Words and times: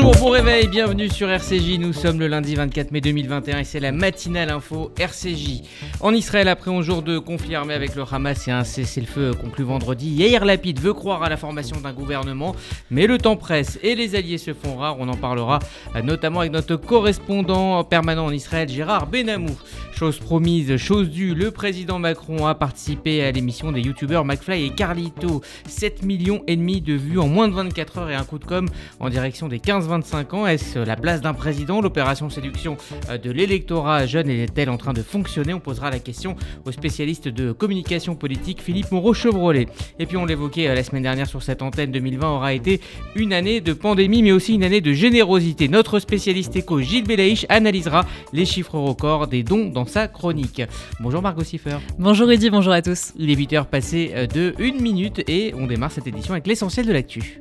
Bonjour, 0.00 0.14
bon 0.20 0.30
réveil, 0.30 0.68
bienvenue 0.68 1.08
sur 1.08 1.28
RCJ. 1.28 1.80
Nous 1.80 1.92
sommes 1.92 2.20
le 2.20 2.28
lundi 2.28 2.54
24 2.54 2.92
mai 2.92 3.00
2021 3.00 3.58
et 3.58 3.64
c'est 3.64 3.80
la 3.80 3.90
matinale 3.90 4.48
info 4.48 4.92
RCJ. 4.96 5.62
En 5.98 6.14
Israël, 6.14 6.46
après 6.46 6.70
un 6.70 6.82
jour 6.82 7.02
de 7.02 7.18
conflit 7.18 7.56
armé 7.56 7.74
avec 7.74 7.96
le 7.96 8.04
Hamas 8.08 8.46
et 8.46 8.52
un 8.52 8.62
cessez-le-feu 8.62 9.32
conclu 9.34 9.64
vendredi, 9.64 10.10
Yair 10.10 10.44
Lapid 10.44 10.78
veut 10.78 10.94
croire 10.94 11.24
à 11.24 11.28
la 11.28 11.36
formation 11.36 11.80
d'un 11.80 11.92
gouvernement, 11.92 12.54
mais 12.92 13.08
le 13.08 13.18
temps 13.18 13.34
presse 13.34 13.80
et 13.82 13.96
les 13.96 14.14
alliés 14.14 14.38
se 14.38 14.54
font 14.54 14.76
rares. 14.76 15.00
On 15.00 15.08
en 15.08 15.16
parlera 15.16 15.58
euh, 15.96 16.02
notamment 16.02 16.40
avec 16.40 16.52
notre 16.52 16.76
correspondant 16.76 17.82
permanent 17.82 18.26
en 18.26 18.30
Israël, 18.30 18.68
Gérard 18.68 19.08
Benamou. 19.08 19.58
Chose 19.98 20.20
promise, 20.20 20.76
chose 20.76 21.10
due, 21.10 21.34
le 21.34 21.50
président 21.50 21.98
Macron 21.98 22.46
a 22.46 22.54
participé 22.54 23.24
à 23.24 23.32
l'émission 23.32 23.72
des 23.72 23.80
youtubeurs 23.80 24.24
McFly 24.24 24.66
et 24.66 24.70
Carlito. 24.70 25.42
7 25.66 26.04
millions 26.04 26.44
et 26.46 26.54
demi 26.54 26.80
de 26.80 26.94
vues 26.94 27.18
en 27.18 27.26
moins 27.26 27.48
de 27.48 27.54
24 27.54 27.98
heures 27.98 28.10
et 28.10 28.14
un 28.14 28.22
coup 28.22 28.38
de 28.38 28.44
com' 28.44 28.68
en 29.00 29.10
direction 29.10 29.48
des 29.48 29.58
15-25 29.58 30.36
ans. 30.36 30.46
Est-ce 30.46 30.78
la 30.78 30.94
place 30.94 31.20
d'un 31.20 31.34
président? 31.34 31.80
L'opération 31.80 32.30
séduction 32.30 32.76
euh, 33.10 33.18
de 33.18 33.32
l'électorat 33.32 34.06
jeune 34.06 34.30
est-elle 34.30 34.70
en 34.70 34.76
train 34.76 34.92
de 34.92 35.02
fonctionner? 35.02 35.52
On 35.52 35.58
posera 35.58 35.90
la 35.90 35.98
question 35.98 36.36
au 36.64 36.70
spécialiste 36.70 37.26
de 37.26 37.50
communication 37.50 38.14
politique 38.14 38.62
Philippe 38.62 38.92
Moreau-Chevrolet. 38.92 39.66
Et 39.98 40.06
puis 40.06 40.16
on 40.16 40.26
l'évoquait 40.26 40.68
euh, 40.68 40.76
la 40.76 40.84
semaine 40.84 41.02
dernière 41.02 41.26
sur 41.26 41.42
cette 41.42 41.60
antenne, 41.60 41.90
2020 41.90 42.30
aura 42.30 42.52
été 42.52 42.80
une 43.16 43.32
année 43.32 43.60
de 43.60 43.72
pandémie 43.72 44.22
mais 44.22 44.30
aussi 44.30 44.54
une 44.54 44.62
année 44.62 44.80
de 44.80 44.92
générosité. 44.92 45.66
Notre 45.66 45.98
spécialiste 45.98 46.54
éco 46.54 46.80
Gilles 46.80 47.02
Belaïch 47.02 47.46
analysera 47.48 48.06
les 48.32 48.44
chiffres 48.44 48.78
records 48.78 49.26
des 49.26 49.42
dons 49.42 49.70
dans 49.70 49.87
sa 49.88 50.08
chronique. 50.08 50.62
Bonjour 51.00 51.22
Margot 51.22 51.44
Siffer. 51.44 51.78
Bonjour 51.98 52.28
Rudy, 52.28 52.50
bonjour 52.50 52.72
à 52.72 52.82
tous. 52.82 53.12
Il 53.16 53.30
est 53.30 53.34
8h 53.34 53.66
passé 53.66 54.12
euh, 54.14 54.26
de 54.26 54.54
1 54.58 54.80
minute 54.80 55.22
et 55.28 55.54
on 55.56 55.66
démarre 55.66 55.92
cette 55.92 56.06
édition 56.06 56.32
avec 56.32 56.46
l'essentiel 56.46 56.86
de 56.86 56.92
l'actu. 56.92 57.40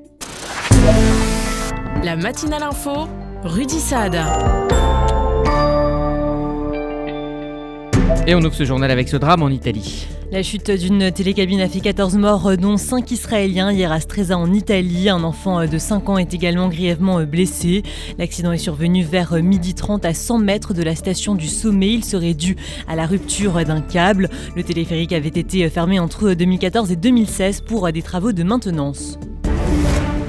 La 2.04 2.16
matinale 2.16 2.64
info, 2.64 3.08
Rudy 3.44 3.80
Saad. 3.80 4.18
Et 8.26 8.36
on 8.36 8.40
ouvre 8.40 8.54
ce 8.54 8.66
journal 8.66 8.90
avec 8.92 9.08
ce 9.10 9.18
drame 9.18 9.44
en 9.44 9.50
Italie. 9.50 10.08
La 10.30 10.44
chute 10.44 10.70
d'une 10.72 11.10
télécabine 11.12 11.62
a 11.62 11.70
fait 11.70 11.80
14 11.80 12.18
morts, 12.18 12.58
dont 12.58 12.76
5 12.76 13.12
Israéliens 13.12 13.72
hier 13.72 13.92
à 13.94 14.02
Stresa 14.02 14.38
en 14.38 14.52
Italie. 14.52 15.08
Un 15.08 15.24
enfant 15.24 15.66
de 15.66 15.78
5 15.78 16.10
ans 16.10 16.18
est 16.18 16.34
également 16.34 16.68
grièvement 16.68 17.24
blessé. 17.24 17.84
L'accident 18.18 18.52
est 18.52 18.58
survenu 18.58 19.04
vers 19.04 19.36
12h30 19.36 20.06
à 20.06 20.14
100 20.14 20.40
mètres 20.40 20.74
de 20.74 20.84
la 20.84 20.96
station 20.96 21.36
du 21.36 21.48
sommet. 21.48 21.94
Il 21.94 22.04
serait 22.04 22.34
dû 22.34 22.58
à 22.90 22.98
la 22.98 23.06
rupture 23.06 23.64
d'un 23.64 23.80
câble. 23.80 24.30
Le 24.56 24.64
téléphérique 24.64 25.14
avait 25.14 25.30
été 25.30 25.70
fermé 25.70 25.98
entre 26.00 26.34
2014 26.34 26.92
et 26.92 26.98
2016 26.98 27.62
pour 27.62 27.90
des 27.92 28.02
travaux 28.02 28.34
de 28.34 28.44
maintenance 28.44 29.18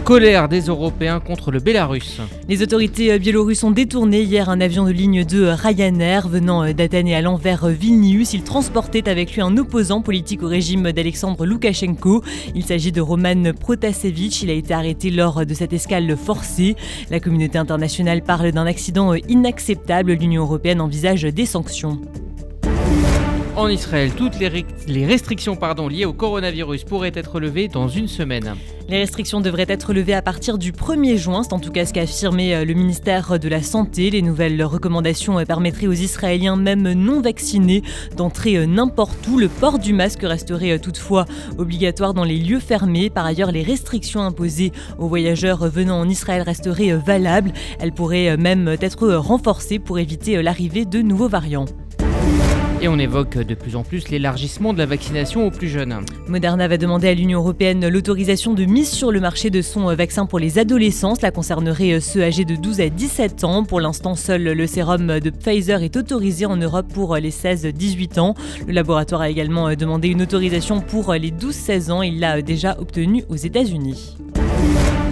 colère 0.09 0.49
des 0.49 0.63
Européens 0.63 1.21
contre 1.21 1.51
le 1.51 1.61
Bélarus. 1.61 2.23
Les 2.49 2.63
autorités 2.63 3.19
biélorusses 3.19 3.63
ont 3.63 3.71
détourné 3.71 4.23
hier 4.23 4.49
un 4.49 4.59
avion 4.59 4.87
de 4.87 4.91
ligne 4.91 5.23
de 5.23 5.45
Ryanair 5.45 6.29
venant 6.29 6.73
d'Athènes 6.73 7.09
et 7.09 7.15
allant 7.15 7.37
vers 7.37 7.67
Vilnius. 7.67 8.33
Il 8.33 8.43
transportait 8.43 9.07
avec 9.07 9.35
lui 9.35 9.43
un 9.43 9.55
opposant 9.59 10.01
politique 10.01 10.43
au 10.43 10.49
régime 10.49 10.93
d'Alexandre 10.93 11.45
Loukachenko. 11.45 12.25
Il 12.55 12.65
s'agit 12.65 12.91
de 12.91 13.03
Roman 13.03 13.53
Protasevich. 13.61 14.43
Il 14.43 14.49
a 14.49 14.55
été 14.55 14.73
arrêté 14.73 15.11
lors 15.11 15.45
de 15.45 15.53
cette 15.53 15.75
escale 15.75 16.17
forcée. 16.17 16.75
La 17.11 17.21
communauté 17.21 17.59
internationale 17.59 18.23
parle 18.23 18.53
d'un 18.53 18.65
accident 18.65 19.13
inacceptable. 19.13 20.13
L'Union 20.13 20.45
européenne 20.45 20.81
envisage 20.81 21.25
des 21.25 21.45
sanctions. 21.45 22.01
En 23.59 23.67
Israël, 23.67 24.13
toutes 24.17 24.39
les, 24.39 25.05
restrictions 25.05 25.59
liées 25.91 26.05
au 26.05 26.13
coronavirus 26.13 26.85
pourraient 26.85 27.11
être 27.13 27.41
levées 27.41 27.67
dans 27.67 27.89
une 27.89 28.07
semaine. 28.07 28.55
Les 28.89 28.99
restrictions 28.99 29.41
devraient 29.41 29.67
être 29.69 29.93
levées 29.93 30.15
à 30.15 30.23
partir 30.23 30.59
du 30.59 30.71
1er 30.71 31.17
juin, 31.17 31.43
c'est 31.43 31.53
en 31.53 31.59
tout 31.59 31.73
cas 31.73 31.85
ce 31.85 31.93
qu'a 31.93 32.03
affirmé 32.03 32.55
euh, 32.55 32.65
le 32.65 32.73
ministère 32.75 33.41
de 33.41 33.49
la 33.49 33.61
Santé. 33.61 34.11
Les 34.11 34.23
nouvelles 34.23 34.63
recommandations 34.63 35.41
euh, 35.41 35.45
permettraient 35.45 35.89
aux 35.89 35.93
Israéliens, 35.93 36.55
même 36.55 36.93
non 36.93 37.21
vaccinés, 37.21 37.83
d'entrer 38.17 38.59
euh, 38.59 38.67
n'importe 38.67 39.27
où. 39.27 39.39
Le 39.39 39.49
port 39.49 39.81
du 39.81 39.93
masque 39.93 40.23
resterait 40.23 40.79
toutefois 40.79 41.25
obligatoire 41.59 42.15
dans 42.15 42.25
les 42.25 42.39
lieux 42.39 42.61
fermés. 42.61 43.11
Par 43.11 43.27
ailleurs, 43.27 43.51
les 43.51 43.65
restrictions 43.65 44.21
imposées 44.21 44.71
aux 45.01 45.09
voyageurs 45.09 45.69
venant 45.69 45.99
en 45.99 46.09
Israël 46.09 46.43
resteraient 46.43 46.93
valables. 46.93 47.53
Elles 47.81 47.93
pourraient 47.93 48.37
même 48.37 48.69
être 48.81 49.09
renforcées 49.09 49.81
pour 49.81 49.99
éviter 49.99 50.41
l'arrivée 50.45 50.85
de 50.85 51.03
nouveaux 51.03 51.29
variants. 51.29 51.67
Et 52.81 52.87
on 52.87 52.97
évoque 52.97 53.37
de 53.37 53.55
plus 53.55 53.75
en 53.75 53.83
plus 53.83 54.09
l'élargissement 54.09 54.73
de 54.73 54.79
la 54.79 54.87
vaccination 54.87 55.45
aux 55.45 55.51
plus 55.51 55.69
jeunes. 55.69 56.01
Moderna 56.29 56.69
va 56.69 56.77
demander 56.77 57.09
à 57.09 57.15
l'Union 57.15 57.41
européenne 57.41 57.89
l'autorisation 57.89 58.55
de 58.55 58.65
mise 58.67 58.89
sur 58.89 59.11
le 59.11 59.19
marché 59.19 59.51
de 59.51 59.63
son 59.63 59.93
vaccin 59.97 60.27
pour 60.27 60.39
les 60.39 60.61
adolescents. 60.61 61.17
Cela 61.17 61.33
concernerait 61.33 61.99
ceux 61.99 62.23
âgés 62.23 62.45
de 62.45 62.55
12 62.55 62.81
à 62.81 62.89
17 62.89 63.43
ans. 63.43 63.65
Pour 63.65 63.81
l'instant, 63.81 64.15
seul 64.15 64.45
le 64.45 64.67
sérum 64.69 65.19
de 65.19 65.31
Pfizer 65.31 65.83
est 65.83 65.97
autorisé 65.97 66.47
en 66.47 66.57
Europe 66.57 66.87
pour 66.95 67.17
les 67.17 67.33
16-18 67.33 68.21
ans. 68.21 68.35
Le 68.69 68.73
laboratoire 68.73 69.23
a 69.23 69.29
également 69.29 69.75
demandé 69.75 70.07
une 70.07 70.23
autorisation 70.23 70.81
pour 70.81 71.13
les 71.15 71.33
12-16 71.33 71.91
ans. 71.91 72.03
Il 72.03 72.21
l'a 72.21 72.43
déjà 72.43 72.77
obtenu 72.79 73.25
aux 73.29 73.37
États-Unis. 73.37 74.17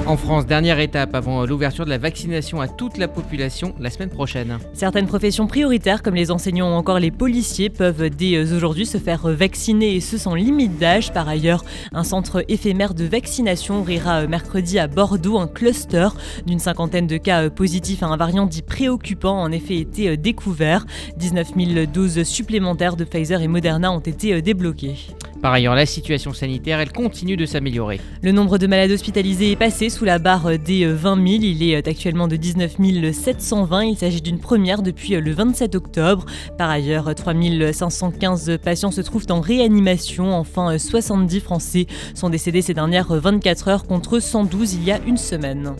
En 0.06 0.16
France, 0.16 0.46
dernière 0.46 0.78
étape 0.78 1.16
avant 1.16 1.44
l'ouverture 1.46 1.84
de 1.84 1.90
la 1.90 1.98
vaccination 1.98 2.60
à 2.60 2.68
toute 2.68 2.96
la 2.96 3.08
population 3.08 3.74
la 3.80 3.90
semaine 3.90 4.08
prochaine. 4.08 4.58
Certaines 4.72 5.06
professions 5.06 5.48
prioritaires 5.48 6.00
comme 6.00 6.14
les 6.14 6.30
enseignants 6.30 6.70
ou 6.70 6.74
encore 6.74 7.00
les 7.00 7.10
policiers 7.10 7.70
peuvent 7.70 8.08
dès 8.08 8.38
aujourd'hui 8.38 8.86
se 8.86 8.98
faire 8.98 9.26
vacciner 9.26 9.96
et 9.96 10.00
ce 10.00 10.16
sans 10.16 10.36
limite 10.36 10.78
d'âge. 10.78 11.12
Par 11.12 11.28
ailleurs, 11.28 11.64
un 11.92 12.04
centre 12.04 12.44
éphémère 12.46 12.94
de 12.94 13.04
vaccination 13.04 13.80
ouvrira 13.80 14.28
mercredi 14.28 14.78
à 14.78 14.86
Bordeaux 14.86 15.38
un 15.38 15.48
cluster 15.48 16.10
d'une 16.46 16.60
cinquantaine 16.60 17.08
de 17.08 17.16
cas 17.16 17.50
positifs 17.50 18.04
à 18.04 18.06
un 18.06 18.16
variant 18.16 18.46
dit 18.46 18.62
préoccupant 18.62 19.42
en 19.42 19.50
effet 19.50 19.78
été 19.78 20.16
découvert. 20.16 20.86
19 21.16 21.48
000 21.56 21.86
doses 21.92 22.22
supplémentaires 22.22 22.94
de 22.94 23.02
Pfizer 23.02 23.42
et 23.42 23.48
Moderna 23.48 23.90
ont 23.90 23.98
été 23.98 24.40
débloquées. 24.40 24.94
Par 25.42 25.52
ailleurs, 25.52 25.74
la 25.74 25.86
situation 25.86 26.32
sanitaire, 26.32 26.80
elle 26.80 26.92
continue 26.92 27.36
de 27.36 27.46
s'améliorer. 27.46 28.00
Le 28.22 28.32
nombre 28.32 28.58
de 28.58 28.66
malades 28.66 28.90
hospitalisés 28.90 29.52
est 29.52 29.56
passé 29.56 29.90
sous 29.90 30.04
la 30.04 30.18
barre 30.18 30.58
des 30.58 30.86
20 30.86 31.14
000. 31.16 31.26
Il 31.42 31.62
est 31.62 31.86
actuellement 31.86 32.28
de 32.28 32.36
19 32.36 32.76
720. 33.12 33.84
Il 33.84 33.96
s'agit 33.96 34.22
d'une 34.22 34.38
première 34.38 34.82
depuis 34.82 35.14
le 35.14 35.32
27 35.32 35.74
octobre. 35.74 36.26
Par 36.58 36.70
ailleurs, 36.70 37.14
3 37.14 37.34
515 37.72 38.58
patients 38.62 38.90
se 38.90 39.00
trouvent 39.00 39.26
en 39.30 39.40
réanimation. 39.40 40.34
Enfin, 40.34 40.78
70 40.78 41.40
Français 41.40 41.86
sont 42.14 42.30
décédés 42.30 42.62
ces 42.62 42.74
dernières 42.74 43.08
24 43.12 43.68
heures 43.68 43.84
contre 43.86 44.18
112 44.18 44.74
il 44.74 44.84
y 44.84 44.92
a 44.92 44.98
une 45.06 45.16
semaine. 45.16 45.74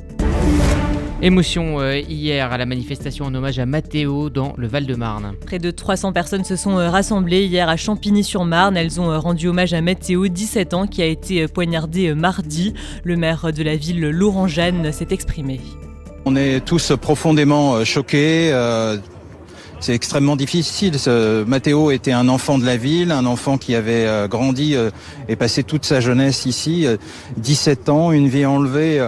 Émotion 1.22 1.81
euh, 1.81 1.99
hier 1.99 2.53
à 2.53 2.59
la 2.59 2.66
manifestation 2.66 3.25
en 3.25 3.34
hommage 3.34 3.59
à 3.59 3.65
Mathéo 3.65 4.28
dans 4.28 4.53
le 4.59 4.66
Val-de-Marne. 4.66 5.32
Près 5.47 5.59
de 5.59 5.71
300 5.71 6.12
personnes 6.12 6.44
se 6.44 6.56
sont 6.56 6.77
euh, 6.77 6.91
rassemblées 6.91 7.47
hier 7.47 7.71
à 7.71 7.77
Champigny-sur-Marne. 7.78 8.77
Elles 8.77 9.00
ont 9.00 9.10
euh, 9.10 9.19
rendu 9.19 9.49
hommage 9.49 9.72
à 9.72 9.81
Mathéo, 9.81 10.28
17 10.28 10.75
ans, 10.75 10.87
qui 10.87 11.00
a 11.00 11.06
été 11.06 11.49
poignardé 11.49 12.15
mardi. 12.15 12.75
Le 13.03 13.16
maire 13.16 13.50
de 13.50 13.62
la 13.62 13.77
ville, 13.77 14.00
Laurent 14.10 14.47
Jeanne, 14.47 14.93
s'est 14.93 15.09
exprimé. 15.10 15.59
On 16.27 16.37
est 16.37 16.62
tous 16.62 16.93
profondément 17.00 17.83
choqués. 17.84 18.50
C'est 19.81 19.94
extrêmement 19.94 20.37
difficile. 20.37 20.97
Mathéo 21.47 21.93
était 21.93 22.12
un 22.12 22.28
enfant 22.28 22.59
de 22.59 22.66
la 22.66 22.77
ville, 22.77 23.10
un 23.12 23.27
enfant 23.27 23.56
qui 23.56 23.75
avait 23.75 24.27
grandi 24.28 24.75
et 25.28 25.37
passé 25.37 25.62
toute 25.62 25.84
sa 25.84 26.00
jeunesse 26.00 26.44
ici. 26.47 26.87
17 27.37 27.88
ans, 27.88 28.10
une 28.10 28.27
vie 28.27 28.44
enlevée. 28.44 29.06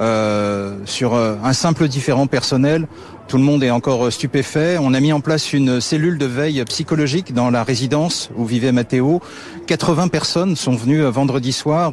Euh, 0.00 0.76
sur 0.84 1.14
euh, 1.14 1.34
un 1.42 1.52
simple 1.52 1.88
différent 1.88 2.28
personnel. 2.28 2.86
Tout 3.26 3.36
le 3.36 3.42
monde 3.42 3.64
est 3.64 3.70
encore 3.70 4.12
stupéfait. 4.12 4.78
On 4.80 4.94
a 4.94 5.00
mis 5.00 5.12
en 5.12 5.20
place 5.20 5.52
une 5.52 5.80
cellule 5.80 6.18
de 6.18 6.26
veille 6.26 6.64
psychologique 6.66 7.34
dans 7.34 7.50
la 7.50 7.64
résidence 7.64 8.30
où 8.36 8.44
vivait 8.44 8.70
Mathéo. 8.70 9.20
80 9.66 10.06
personnes 10.06 10.54
sont 10.54 10.76
venues 10.76 11.02
euh, 11.02 11.10
vendredi 11.10 11.52
soir 11.52 11.92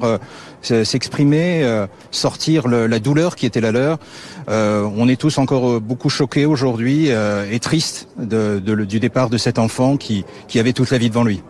s'exprimer, 0.62 1.86
sortir 2.10 2.68
la 2.68 2.98
douleur 2.98 3.36
qui 3.36 3.46
était 3.46 3.62
la 3.62 3.72
leur. 3.72 4.00
on 4.48 5.08
est 5.08 5.19
tous 5.19 5.38
encore 5.38 5.80
beaucoup 5.80 6.10
choqués 6.10 6.48
aujourd'hui 6.48 7.10
et 7.10 7.60
tristes 7.60 8.08
du 8.18 9.00
départ 9.00 9.30
de 9.30 9.38
cet 9.38 9.60
enfant 9.60 9.96
qui 9.96 10.25
avait 10.56 10.74
toute 10.74 10.90
la 10.90 10.98
vie 10.98 11.10
devant 11.10 11.24
lui. 11.24 11.44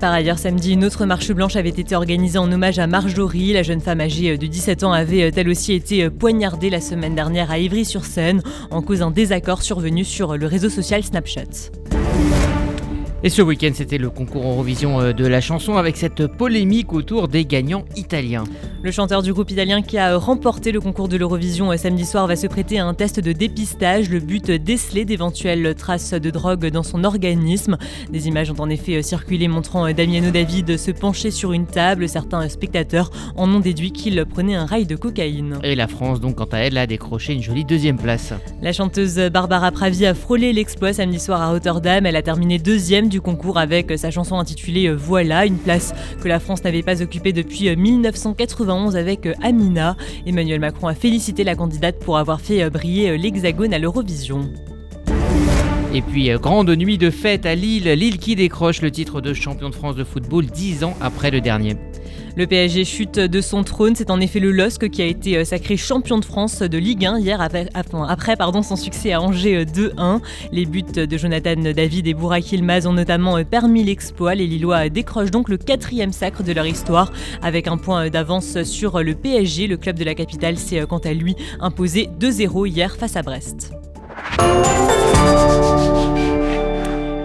Par 0.00 0.12
ailleurs, 0.12 0.38
samedi, 0.38 0.74
une 0.74 0.84
autre 0.84 1.06
marche 1.06 1.32
blanche 1.32 1.56
avait 1.56 1.68
été 1.70 1.96
organisée 1.96 2.38
en 2.38 2.50
hommage 2.52 2.78
à 2.78 2.86
Marjorie. 2.86 3.52
La 3.52 3.64
jeune 3.64 3.80
femme 3.80 4.00
âgée 4.00 4.38
de 4.38 4.46
17 4.46 4.84
ans 4.84 4.92
avait 4.92 5.24
euh, 5.24 5.30
elle 5.34 5.48
aussi 5.48 5.72
été 5.72 6.04
euh, 6.04 6.10
poignardée 6.10 6.70
la 6.70 6.80
semaine 6.80 7.16
dernière 7.16 7.50
à 7.50 7.58
Ivry-sur-Seine 7.58 8.42
en 8.70 8.80
cause 8.80 9.00
d'un 9.00 9.10
désaccord 9.10 9.62
survenu 9.62 10.04
sur 10.04 10.36
le 10.36 10.46
réseau 10.46 10.68
social 10.68 11.02
Snapchat. 11.02 11.72
Et 13.24 13.30
ce 13.30 13.42
week-end, 13.42 13.70
c'était 13.74 13.98
le 13.98 14.10
concours 14.10 14.44
Eurovision 14.44 15.00
euh, 15.00 15.12
de 15.12 15.26
la 15.26 15.40
chanson 15.40 15.76
avec 15.76 15.96
cette 15.96 16.28
polémique 16.28 16.92
autour 16.92 17.26
des 17.26 17.44
gagnants 17.44 17.84
italiens. 17.96 18.44
Le 18.84 18.92
chanteur 18.92 19.24
du 19.24 19.32
groupe 19.32 19.50
italien 19.50 19.82
qui 19.82 19.98
a 19.98 20.16
remporté 20.16 20.70
le 20.70 20.80
concours 20.80 21.08
de 21.08 21.16
l'Eurovision 21.16 21.72
euh, 21.72 21.76
samedi 21.76 22.06
soir 22.06 22.28
va 22.28 22.36
se 22.36 22.46
prêter 22.46 22.78
à 22.78 22.86
un 22.86 22.94
test 22.94 23.18
de 23.18 23.32
dépistage, 23.32 24.08
le 24.08 24.20
but 24.20 24.52
déceler 24.52 25.04
d'éventuelles 25.04 25.74
traces 25.74 26.12
de 26.12 26.30
drogue 26.30 26.66
dans 26.66 26.84
son 26.84 27.02
organisme. 27.02 27.76
Des 28.08 28.28
images 28.28 28.52
ont 28.52 28.60
en 28.60 28.70
effet 28.70 28.98
euh, 28.98 29.02
circulé 29.02 29.48
montrant 29.48 29.92
Damiano 29.92 30.30
David 30.30 30.76
se 30.76 30.92
pencher 30.92 31.32
sur 31.32 31.52
une 31.52 31.66
table. 31.66 32.08
Certains 32.08 32.48
spectateurs 32.48 33.10
en 33.34 33.52
ont 33.52 33.58
déduit 33.58 33.90
qu'il 33.90 34.24
prenait 34.26 34.54
un 34.54 34.64
rail 34.64 34.86
de 34.86 34.94
cocaïne. 34.94 35.58
Et 35.64 35.74
la 35.74 35.88
France, 35.88 36.20
donc, 36.20 36.36
quant 36.36 36.48
à 36.52 36.58
elle, 36.58 36.78
a 36.78 36.86
décroché 36.86 37.32
une 37.32 37.42
jolie 37.42 37.64
deuxième 37.64 37.98
place. 37.98 38.32
La 38.62 38.72
chanteuse 38.72 39.18
Barbara 39.32 39.72
Pravi 39.72 40.06
a 40.06 40.14
frôlé 40.14 40.52
l'exploit 40.52 40.92
samedi 40.92 41.18
soir 41.18 41.42
à 41.42 41.50
Rotterdam. 41.50 42.06
Elle 42.06 42.14
a 42.14 42.22
terminé 42.22 42.60
deuxième 42.60 43.07
du 43.08 43.20
concours 43.20 43.58
avec 43.58 43.98
sa 43.98 44.10
chanson 44.10 44.38
intitulée 44.38 44.92
Voilà, 44.92 45.46
une 45.46 45.58
place 45.58 45.94
que 46.22 46.28
la 46.28 46.40
France 46.40 46.64
n'avait 46.64 46.82
pas 46.82 47.02
occupée 47.02 47.32
depuis 47.32 47.74
1991 47.74 48.96
avec 48.96 49.28
Amina. 49.42 49.96
Emmanuel 50.26 50.60
Macron 50.60 50.86
a 50.86 50.94
félicité 50.94 51.44
la 51.44 51.54
candidate 51.54 51.98
pour 51.98 52.18
avoir 52.18 52.40
fait 52.40 52.68
briller 52.70 53.18
l'Hexagone 53.18 53.74
à 53.74 53.78
l'Eurovision. 53.78 54.50
Et 55.94 56.02
puis, 56.02 56.30
grande 56.40 56.68
nuit 56.70 56.98
de 56.98 57.08
fête 57.10 57.46
à 57.46 57.54
Lille, 57.54 57.88
Lille 57.88 58.18
qui 58.18 58.36
décroche 58.36 58.82
le 58.82 58.90
titre 58.90 59.22
de 59.22 59.32
champion 59.32 59.70
de 59.70 59.74
France 59.74 59.96
de 59.96 60.04
football 60.04 60.44
dix 60.44 60.84
ans 60.84 60.94
après 61.00 61.30
le 61.30 61.40
dernier. 61.40 61.76
Le 62.38 62.46
PSG 62.46 62.84
chute 62.84 63.18
de 63.18 63.40
son 63.40 63.64
trône. 63.64 63.96
C'est 63.96 64.12
en 64.12 64.20
effet 64.20 64.38
le 64.38 64.52
LOSC 64.52 64.88
qui 64.90 65.02
a 65.02 65.06
été 65.06 65.36
euh, 65.38 65.44
sacré 65.44 65.76
champion 65.76 66.18
de 66.18 66.24
France 66.24 66.60
de 66.60 66.78
Ligue 66.78 67.04
1 67.04 67.18
hier 67.18 67.40
après, 67.40 67.68
son 68.62 68.76
succès 68.76 69.12
à 69.12 69.20
Angers 69.20 69.64
2-1. 69.64 69.90
Euh, 69.98 70.18
Les 70.52 70.64
buts 70.64 70.84
de 70.84 71.18
Jonathan 71.18 71.56
David 71.56 72.06
et 72.06 72.14
Bourak 72.14 72.52
Ilmaz 72.52 72.86
ont 72.86 72.92
notamment 72.92 73.38
euh, 73.38 73.42
permis 73.42 73.82
l'exploit. 73.82 74.36
Les 74.36 74.46
Lillois 74.46 74.88
décrochent 74.88 75.32
donc 75.32 75.48
le 75.48 75.56
quatrième 75.56 76.12
sacre 76.12 76.44
de 76.44 76.52
leur 76.52 76.64
histoire 76.64 77.10
avec 77.42 77.66
un 77.66 77.76
point 77.76 78.08
d'avance 78.08 78.62
sur 78.62 79.02
le 79.02 79.16
PSG. 79.16 79.66
Le 79.66 79.76
club 79.76 79.98
de 79.98 80.04
la 80.04 80.14
capitale 80.14 80.58
s'est 80.58 80.86
quant 80.88 80.98
à 80.98 81.14
lui 81.14 81.34
imposé 81.58 82.08
2-0 82.20 82.68
hier 82.68 82.94
face 82.94 83.16
à 83.16 83.22
Brest. 83.22 83.72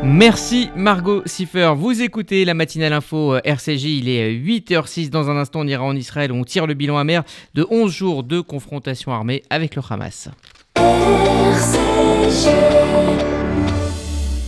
Merci 0.03 0.69
Margot 0.75 1.23
Siffer. 1.25 1.73
Vous 1.77 2.01
écoutez 2.01 2.44
la 2.44 2.53
matinale 2.53 2.91
info 2.91 3.35
euh, 3.35 3.41
RCJ. 3.45 3.85
Il 3.85 4.09
est 4.09 4.33
8h06. 4.33 5.09
Dans 5.09 5.29
un 5.29 5.38
instant, 5.38 5.61
on 5.61 5.67
ira 5.67 5.83
en 5.83 5.95
Israël 5.95 6.31
où 6.31 6.35
on 6.35 6.44
tire 6.44 6.67
le 6.67 6.73
bilan 6.73 6.97
amer 6.97 7.23
de 7.53 7.65
11 7.69 7.91
jours 7.91 8.23
de 8.23 8.41
confrontation 8.41 9.13
armée 9.13 9.44
avec 9.50 9.75
le 9.75 9.81
Hamas. 9.89 10.29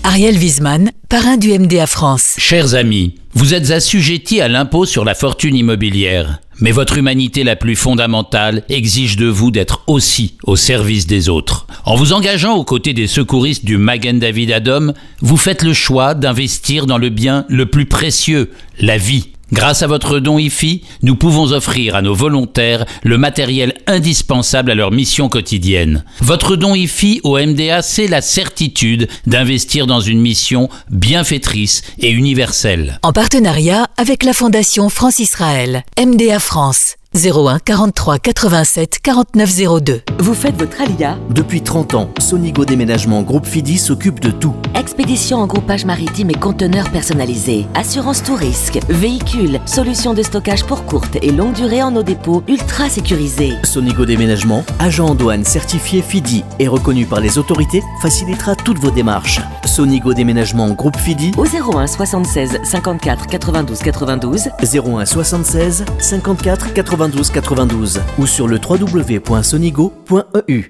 Ariel 0.04 0.38
Wiesman, 0.38 0.92
parrain 1.10 1.38
du 1.38 1.58
MDA 1.58 1.88
France. 1.88 2.36
Chers 2.38 2.76
amis, 2.76 3.16
vous 3.34 3.54
êtes 3.54 3.72
assujettis 3.72 4.42
à 4.42 4.48
l'impôt 4.48 4.86
sur 4.86 5.06
la 5.06 5.16
fortune 5.16 5.56
immobilière. 5.56 6.40
Mais 6.60 6.72
votre 6.72 6.98
humanité 6.98 7.44
la 7.44 7.56
plus 7.56 7.76
fondamentale 7.76 8.64
exige 8.70 9.18
de 9.18 9.28
vous 9.28 9.52
d'être 9.52 9.84
aussi 9.88 10.38
au 10.44 10.56
service 10.56 11.06
des 11.06 11.28
autres. 11.28 11.68
En 11.84 11.96
vous 11.96 12.14
engageant 12.14 12.56
aux 12.56 12.64
côtés 12.64 12.94
des 12.94 13.08
secouristes 13.08 13.66
du 13.66 13.78
Magen 13.78 14.20
David 14.20 14.52
Adom, 14.52 14.94
vous 15.20 15.38
faites 15.38 15.64
le 15.64 15.74
choix 15.74 16.14
d'investir 16.14 16.86
dans 16.86 16.98
le 16.98 17.10
bien 17.10 17.46
le 17.50 17.66
plus 17.66 17.86
précieux, 17.86 18.52
la 18.80 18.98
vie. 18.98 19.35
Grâce 19.52 19.84
à 19.84 19.88
votre 19.88 20.20
don 20.20 20.40
IFI, 20.40 20.82
nous 21.04 21.16
pouvons 21.16 21.52
offrir 21.52 21.96
à 21.96 22.02
nos 22.02 22.16
volontaires 22.16 22.86
le 23.04 23.18
matériel 23.18 23.74
indispensable 23.86 24.72
à 24.72 24.76
leur 24.76 24.92
mission 24.92 25.30
quotidienne. 25.30 26.04
Votre 26.22 26.56
don 26.56 26.74
IFI 26.74 27.22
au 27.24 27.38
MDA, 27.38 27.82
c'est 27.84 28.08
la 28.08 28.22
certitude 28.22 29.08
d'investir 29.28 29.86
dans 29.86 30.00
une 30.00 30.20
mission 30.20 30.70
bienfaitrice 30.90 31.84
et 32.00 32.10
universelle. 32.10 33.00
En 33.04 33.14
partenariat 33.14 33.88
avec 33.98 34.24
la 34.24 34.34
Fondation 34.34 34.90
France-Israël, 34.90 35.84
MDA 36.00 36.40
France. 36.40 36.96
01 37.16 37.60
43 37.60 38.20
87 38.20 39.00
49 39.02 39.82
02. 39.82 40.02
Vous 40.20 40.34
faites 40.34 40.58
votre 40.58 40.82
alia 40.82 41.18
Depuis 41.30 41.62
30 41.62 41.94
ans, 41.94 42.10
Sonigo 42.20 42.66
Déménagement 42.66 43.22
Groupe 43.22 43.46
Fidi 43.46 43.78
s'occupe 43.78 44.20
de 44.20 44.32
tout. 44.32 44.54
Expédition 44.76 45.38
en 45.38 45.48
groupage 45.48 45.86
maritime 45.86 46.30
et 46.32 46.34
conteneurs 46.34 46.90
personnalisés, 46.92 47.68
assurance 47.74 48.22
tout 48.22 48.36
risque, 48.36 48.80
véhicules, 48.90 49.62
solutions 49.66 50.14
de 50.14 50.24
stockage 50.24 50.66
pour 50.66 50.86
courte 50.86 51.18
et 51.22 51.32
longue 51.32 51.54
durée 51.54 51.82
en 51.82 51.92
nos 51.92 52.04
dépôts 52.04 52.44
ultra 52.50 52.90
sécurisés. 52.90 53.54
Sonigo 53.64 54.06
Déménagement, 54.06 54.66
agent 54.80 55.08
en 55.08 55.16
douane 55.16 55.46
certifié 55.46 56.02
Fidi 56.02 56.44
et 56.60 56.68
reconnu 56.68 57.06
par 57.06 57.22
les 57.22 57.38
autorités, 57.38 57.82
facilitera 58.02 58.58
toutes 58.58 58.80
vos 58.80 58.92
démarches. 58.92 59.40
Sonigo 59.64 60.14
Déménagement 60.14 60.70
Groupe 60.72 60.98
Fidi 60.98 61.32
au 61.38 61.46
01 61.46 61.88
76 61.88 62.60
54 62.66 63.28
92 63.28 63.80
92 63.80 64.50
01 64.62 65.06
76 65.06 65.86
54 66.00 66.74
92 66.74 67.05
92 67.10 68.02
ou 68.18 68.26
sur 68.26 68.48
le 68.48 68.58
www.sonigo.eu. 68.58 70.70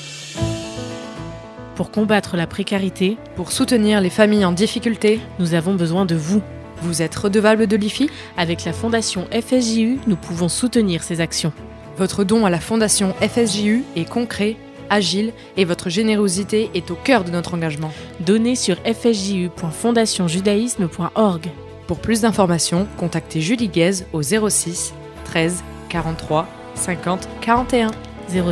Pour 1.75 1.91
combattre 1.91 2.37
la 2.37 2.47
précarité, 2.47 3.17
pour 3.35 3.51
soutenir 3.51 3.99
les 4.01 4.09
familles 4.09 4.45
en 4.45 4.51
difficulté, 4.51 5.19
nous 5.39 5.53
avons 5.53 5.75
besoin 5.75 6.05
de 6.05 6.15
vous. 6.15 6.41
Vous 6.81 7.01
êtes 7.01 7.15
redevable 7.15 7.67
de 7.67 7.75
l'IFI 7.75 8.09
Avec 8.37 8.63
la 8.65 8.73
Fondation 8.73 9.27
FSJU, 9.31 9.99
nous 10.07 10.15
pouvons 10.15 10.49
soutenir 10.49 11.03
ces 11.03 11.21
actions. 11.21 11.53
Votre 11.97 12.23
don 12.23 12.45
à 12.45 12.49
la 12.49 12.59
Fondation 12.59 13.13
FSJU 13.21 13.83
est 13.95 14.09
concret, 14.09 14.57
agile 14.89 15.33
et 15.57 15.65
votre 15.65 15.89
générosité 15.89 16.71
est 16.73 16.89
au 16.91 16.95
cœur 16.95 17.23
de 17.23 17.31
notre 17.31 17.53
engagement. 17.53 17.91
Donnez 18.19 18.55
sur 18.55 18.77
fsju.fondationjudaïsme.org. 18.77 21.49
Pour 21.87 21.99
plus 21.99 22.21
d'informations, 22.21 22.87
contactez 22.97 23.41
Julie 23.41 23.69
Guez 23.69 24.05
au 24.13 24.21
06 24.21 24.93
13 25.25 25.63
43 25.89 26.47
50 26.75 27.27
41. 27.41 27.91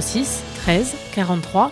06 0.01 0.43
13 0.65 0.93
43 1.13 1.71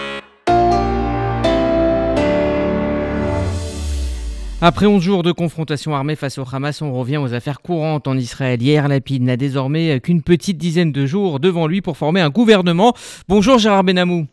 Après 4.63 4.85
11 4.85 5.01
jours 5.01 5.23
de 5.23 5.31
confrontation 5.31 5.95
armée 5.95 6.15
face 6.15 6.37
au 6.37 6.45
Hamas, 6.51 6.83
on 6.83 6.93
revient 6.93 7.17
aux 7.17 7.33
affaires 7.33 7.61
courantes 7.61 8.07
en 8.07 8.15
Israël. 8.15 8.61
Hier, 8.61 8.87
Lapid 8.87 9.23
n'a 9.23 9.35
désormais 9.35 9.99
qu'une 9.99 10.21
petite 10.21 10.59
dizaine 10.59 10.91
de 10.91 11.07
jours 11.07 11.39
devant 11.39 11.65
lui 11.65 11.81
pour 11.81 11.97
former 11.97 12.21
un 12.21 12.29
gouvernement. 12.29 12.93
Bonjour 13.27 13.57
Gérard 13.57 13.83
Benamou. 13.83 14.27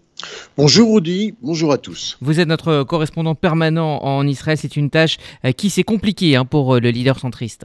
Bonjour 0.58 0.96
Rudy, 0.96 1.32
bonjour 1.40 1.72
à 1.72 1.78
tous. 1.78 2.18
Vous 2.20 2.40
êtes 2.40 2.48
notre 2.48 2.82
correspondant 2.82 3.34
permanent 3.34 4.04
en 4.04 4.26
Israël. 4.26 4.58
C'est 4.58 4.76
une 4.76 4.90
tâche 4.90 5.16
qui 5.56 5.70
s'est 5.70 5.82
compliquée 5.82 6.36
hein, 6.36 6.44
pour 6.44 6.78
le 6.78 6.90
leader 6.90 7.18
centriste. 7.18 7.64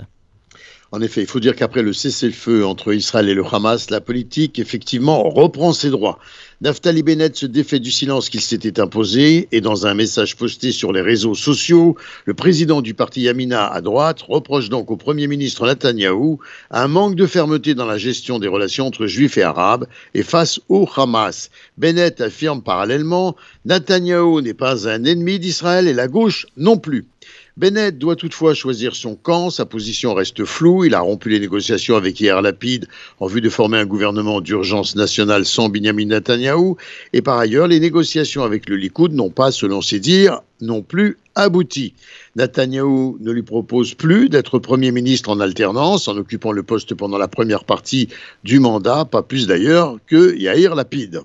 En 0.95 1.01
effet, 1.01 1.21
il 1.21 1.27
faut 1.27 1.39
dire 1.39 1.55
qu'après 1.55 1.81
le 1.81 1.91
cessez-le-feu 1.91 2.63
entre 2.63 2.93
Israël 2.93 3.27
et 3.27 3.33
le 3.33 3.43
Hamas, 3.43 3.89
la 3.89 3.99
politique, 3.99 4.59
effectivement, 4.59 5.27
reprend 5.27 5.73
ses 5.73 5.89
droits. 5.89 6.19
Naftali 6.61 7.01
Bennett 7.01 7.35
se 7.35 7.47
défait 7.47 7.79
du 7.79 7.89
silence 7.89 8.29
qu'il 8.29 8.41
s'était 8.41 8.79
imposé 8.79 9.47
et 9.51 9.59
dans 9.59 9.87
un 9.87 9.95
message 9.95 10.35
posté 10.35 10.71
sur 10.71 10.93
les 10.93 11.01
réseaux 11.01 11.33
sociaux, 11.33 11.97
le 12.25 12.35
président 12.35 12.83
du 12.83 12.93
parti 12.93 13.21
Yamina 13.21 13.65
à 13.65 13.81
droite 13.81 14.21
reproche 14.21 14.69
donc 14.69 14.91
au 14.91 14.95
Premier 14.95 15.25
ministre 15.25 15.65
Netanyahou 15.65 16.37
un 16.69 16.87
manque 16.87 17.15
de 17.15 17.25
fermeté 17.25 17.73
dans 17.73 17.87
la 17.87 17.97
gestion 17.97 18.37
des 18.37 18.47
relations 18.47 18.85
entre 18.85 19.07
juifs 19.07 19.39
et 19.39 19.43
arabes 19.43 19.87
et 20.13 20.21
face 20.21 20.61
au 20.69 20.87
Hamas. 20.95 21.49
Bennett 21.75 22.21
affirme 22.21 22.61
parallèlement 22.61 23.35
Netanyahou 23.65 24.41
n'est 24.41 24.53
pas 24.53 24.87
un 24.87 25.05
ennemi 25.05 25.39
d'Israël 25.39 25.87
et 25.87 25.93
la 25.93 26.07
gauche 26.07 26.45
non 26.55 26.77
plus. 26.77 27.07
Bennett 27.55 27.99
doit 27.99 28.15
toutefois 28.15 28.55
choisir 28.55 28.95
son 28.95 29.15
camp, 29.15 29.51
sa 29.51 29.67
position 29.67 30.15
reste 30.15 30.43
floue, 30.43 30.85
il 30.85 30.95
a 30.95 31.01
rompu 31.01 31.29
les 31.29 31.39
négociations 31.39 31.95
avec 31.95 32.19
Yair 32.19 32.41
Lapid 32.41 32.87
en 33.19 33.27
vue 33.27 33.41
de 33.41 33.49
former 33.49 33.77
un 33.77 33.85
gouvernement 33.85 34.41
d'urgence 34.41 34.95
nationale 34.95 35.45
sans 35.45 35.69
Benjamin 35.69 36.07
Netanyahou, 36.07 36.77
et 37.13 37.21
par 37.21 37.37
ailleurs 37.37 37.67
les 37.67 37.79
négociations 37.79 38.41
avec 38.41 38.67
le 38.67 38.75
Likoud 38.75 39.13
n'ont 39.13 39.29
pas, 39.29 39.51
selon 39.51 39.81
ses 39.81 39.99
dires, 39.99 40.41
non 40.61 40.81
plus 40.81 41.19
abouti. 41.35 41.93
Netanyahou 42.37 43.19
ne 43.19 43.31
lui 43.31 43.43
propose 43.43 43.93
plus 43.93 44.29
d'être 44.29 44.57
Premier 44.57 44.91
ministre 44.91 45.29
en 45.29 45.39
alternance, 45.39 46.07
en 46.07 46.17
occupant 46.17 46.53
le 46.53 46.63
poste 46.63 46.95
pendant 46.95 47.19
la 47.19 47.27
première 47.27 47.65
partie 47.65 48.07
du 48.43 48.59
mandat, 48.59 49.05
pas 49.05 49.21
plus 49.21 49.45
d'ailleurs 49.45 49.99
que 50.07 50.35
Yair 50.35 50.73
Lapid. 50.73 51.21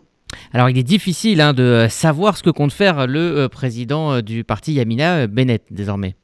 Alors 0.52 0.70
il 0.70 0.78
est 0.78 0.82
difficile 0.82 1.40
hein, 1.40 1.52
de 1.52 1.86
savoir 1.90 2.36
ce 2.36 2.42
que 2.42 2.50
compte 2.50 2.72
faire 2.72 3.06
le 3.06 3.20
euh, 3.20 3.48
président 3.48 4.14
euh, 4.14 4.22
du 4.22 4.44
parti 4.44 4.72
Yamina, 4.72 5.18
euh, 5.18 5.26
Bennett, 5.26 5.62
désormais. 5.70 6.14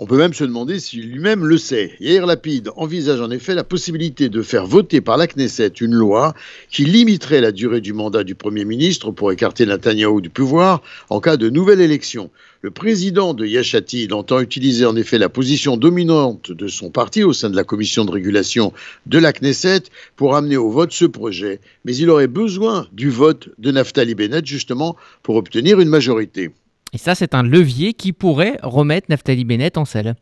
On 0.00 0.06
peut 0.06 0.16
même 0.16 0.32
se 0.32 0.44
demander 0.44 0.78
si 0.78 0.98
lui-même 0.98 1.44
le 1.44 1.58
sait. 1.58 1.90
Yair 1.98 2.24
Lapid 2.24 2.70
envisage 2.76 3.20
en 3.20 3.32
effet 3.32 3.56
la 3.56 3.64
possibilité 3.64 4.28
de 4.28 4.42
faire 4.42 4.64
voter 4.64 5.00
par 5.00 5.16
la 5.16 5.26
Knesset 5.26 5.72
une 5.80 5.96
loi 5.96 6.34
qui 6.70 6.84
limiterait 6.84 7.40
la 7.40 7.50
durée 7.50 7.80
du 7.80 7.92
mandat 7.92 8.22
du 8.22 8.36
Premier 8.36 8.64
ministre 8.64 9.10
pour 9.10 9.32
écarter 9.32 9.66
Netanyahou 9.66 10.20
du 10.20 10.30
pouvoir 10.30 10.82
en 11.10 11.18
cas 11.20 11.36
de 11.36 11.50
nouvelle 11.50 11.80
élection. 11.80 12.30
Le 12.62 12.70
président 12.70 13.34
de 13.34 13.44
Yachatid 13.44 14.12
entend 14.12 14.38
utiliser 14.38 14.86
en 14.86 14.94
effet 14.94 15.18
la 15.18 15.28
position 15.28 15.76
dominante 15.76 16.52
de 16.52 16.68
son 16.68 16.90
parti 16.90 17.24
au 17.24 17.32
sein 17.32 17.50
de 17.50 17.56
la 17.56 17.64
commission 17.64 18.04
de 18.04 18.12
régulation 18.12 18.72
de 19.06 19.18
la 19.18 19.32
Knesset 19.32 19.82
pour 20.14 20.36
amener 20.36 20.56
au 20.56 20.70
vote 20.70 20.92
ce 20.92 21.06
projet, 21.06 21.58
mais 21.84 21.96
il 21.96 22.08
aurait 22.08 22.28
besoin 22.28 22.86
du 22.92 23.10
vote 23.10 23.48
de 23.58 23.72
Naftali 23.72 24.14
Bennett 24.14 24.46
justement 24.46 24.94
pour 25.24 25.34
obtenir 25.34 25.80
une 25.80 25.88
majorité. 25.88 26.52
Et 26.92 26.98
ça, 26.98 27.14
c'est 27.14 27.34
un 27.34 27.42
levier 27.42 27.92
qui 27.92 28.12
pourrait 28.12 28.58
remettre 28.62 29.06
Naftali 29.10 29.44
Bennett 29.44 29.76
en 29.76 29.84
selle. 29.84 30.16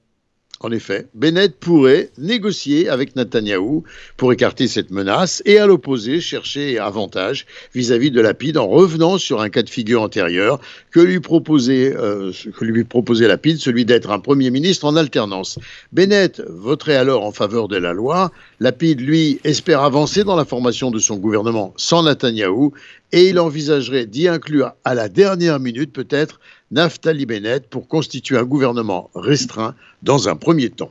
En 0.60 0.72
effet, 0.72 1.06
Bennett 1.12 1.58
pourrait 1.60 2.10
négocier 2.16 2.88
avec 2.88 3.14
Netanyahou 3.14 3.84
pour 4.16 4.32
écarter 4.32 4.68
cette 4.68 4.90
menace 4.90 5.42
et 5.44 5.58
à 5.58 5.66
l'opposé 5.66 6.22
chercher 6.22 6.78
avantage 6.78 7.44
vis-à-vis 7.74 8.10
de 8.10 8.22
Lapide 8.22 8.56
en 8.56 8.66
revenant 8.66 9.18
sur 9.18 9.42
un 9.42 9.50
cas 9.50 9.62
de 9.62 9.68
figure 9.68 10.00
antérieur 10.00 10.58
que 10.90 11.00
lui 11.00 11.20
proposait, 11.20 11.94
euh, 11.94 12.32
que 12.58 12.64
lui 12.64 12.84
proposait 12.84 13.28
Lapide, 13.28 13.58
celui 13.58 13.84
d'être 13.84 14.10
un 14.10 14.18
Premier 14.18 14.50
ministre 14.50 14.86
en 14.86 14.96
alternance. 14.96 15.58
Bennett 15.92 16.42
voterait 16.48 16.96
alors 16.96 17.26
en 17.26 17.32
faveur 17.32 17.68
de 17.68 17.76
la 17.76 17.92
loi. 17.92 18.32
Lapide, 18.58 19.02
lui, 19.02 19.40
espère 19.44 19.82
avancer 19.82 20.24
dans 20.24 20.36
la 20.36 20.46
formation 20.46 20.90
de 20.90 20.98
son 20.98 21.16
gouvernement 21.16 21.74
sans 21.76 22.04
Netanyahou 22.04 22.72
et 23.12 23.28
il 23.28 23.38
envisagerait 23.38 24.06
d'y 24.06 24.26
inclure 24.26 24.72
à 24.84 24.94
la 24.94 25.10
dernière 25.10 25.60
minute 25.60 25.92
peut-être 25.92 26.40
Naftali 26.70 27.26
Bennett 27.26 27.68
pour 27.68 27.88
constituer 27.88 28.36
un 28.36 28.44
gouvernement 28.44 29.10
restreint 29.14 29.74
dans 30.02 30.28
un 30.28 30.36
premier 30.36 30.70
temps. 30.70 30.90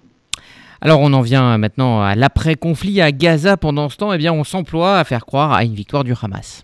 Alors 0.82 1.00
on 1.02 1.14
en 1.14 1.22
vient 1.22 1.58
maintenant 1.58 2.02
à 2.02 2.16
l'après-conflit 2.16 3.02
à 3.02 3.12
Gaza. 3.12 3.58
Pendant 3.58 3.90
ce 3.90 3.98
temps, 3.98 4.14
eh 4.14 4.18
bien, 4.18 4.34
on 4.34 4.44
s'emploie 4.44 5.00
à 5.00 5.04
faire 5.04 5.26
croire 5.26 5.52
à 5.52 5.64
une 5.64 5.74
victoire 5.74 6.04
du 6.04 6.14
Hamas. 6.22 6.64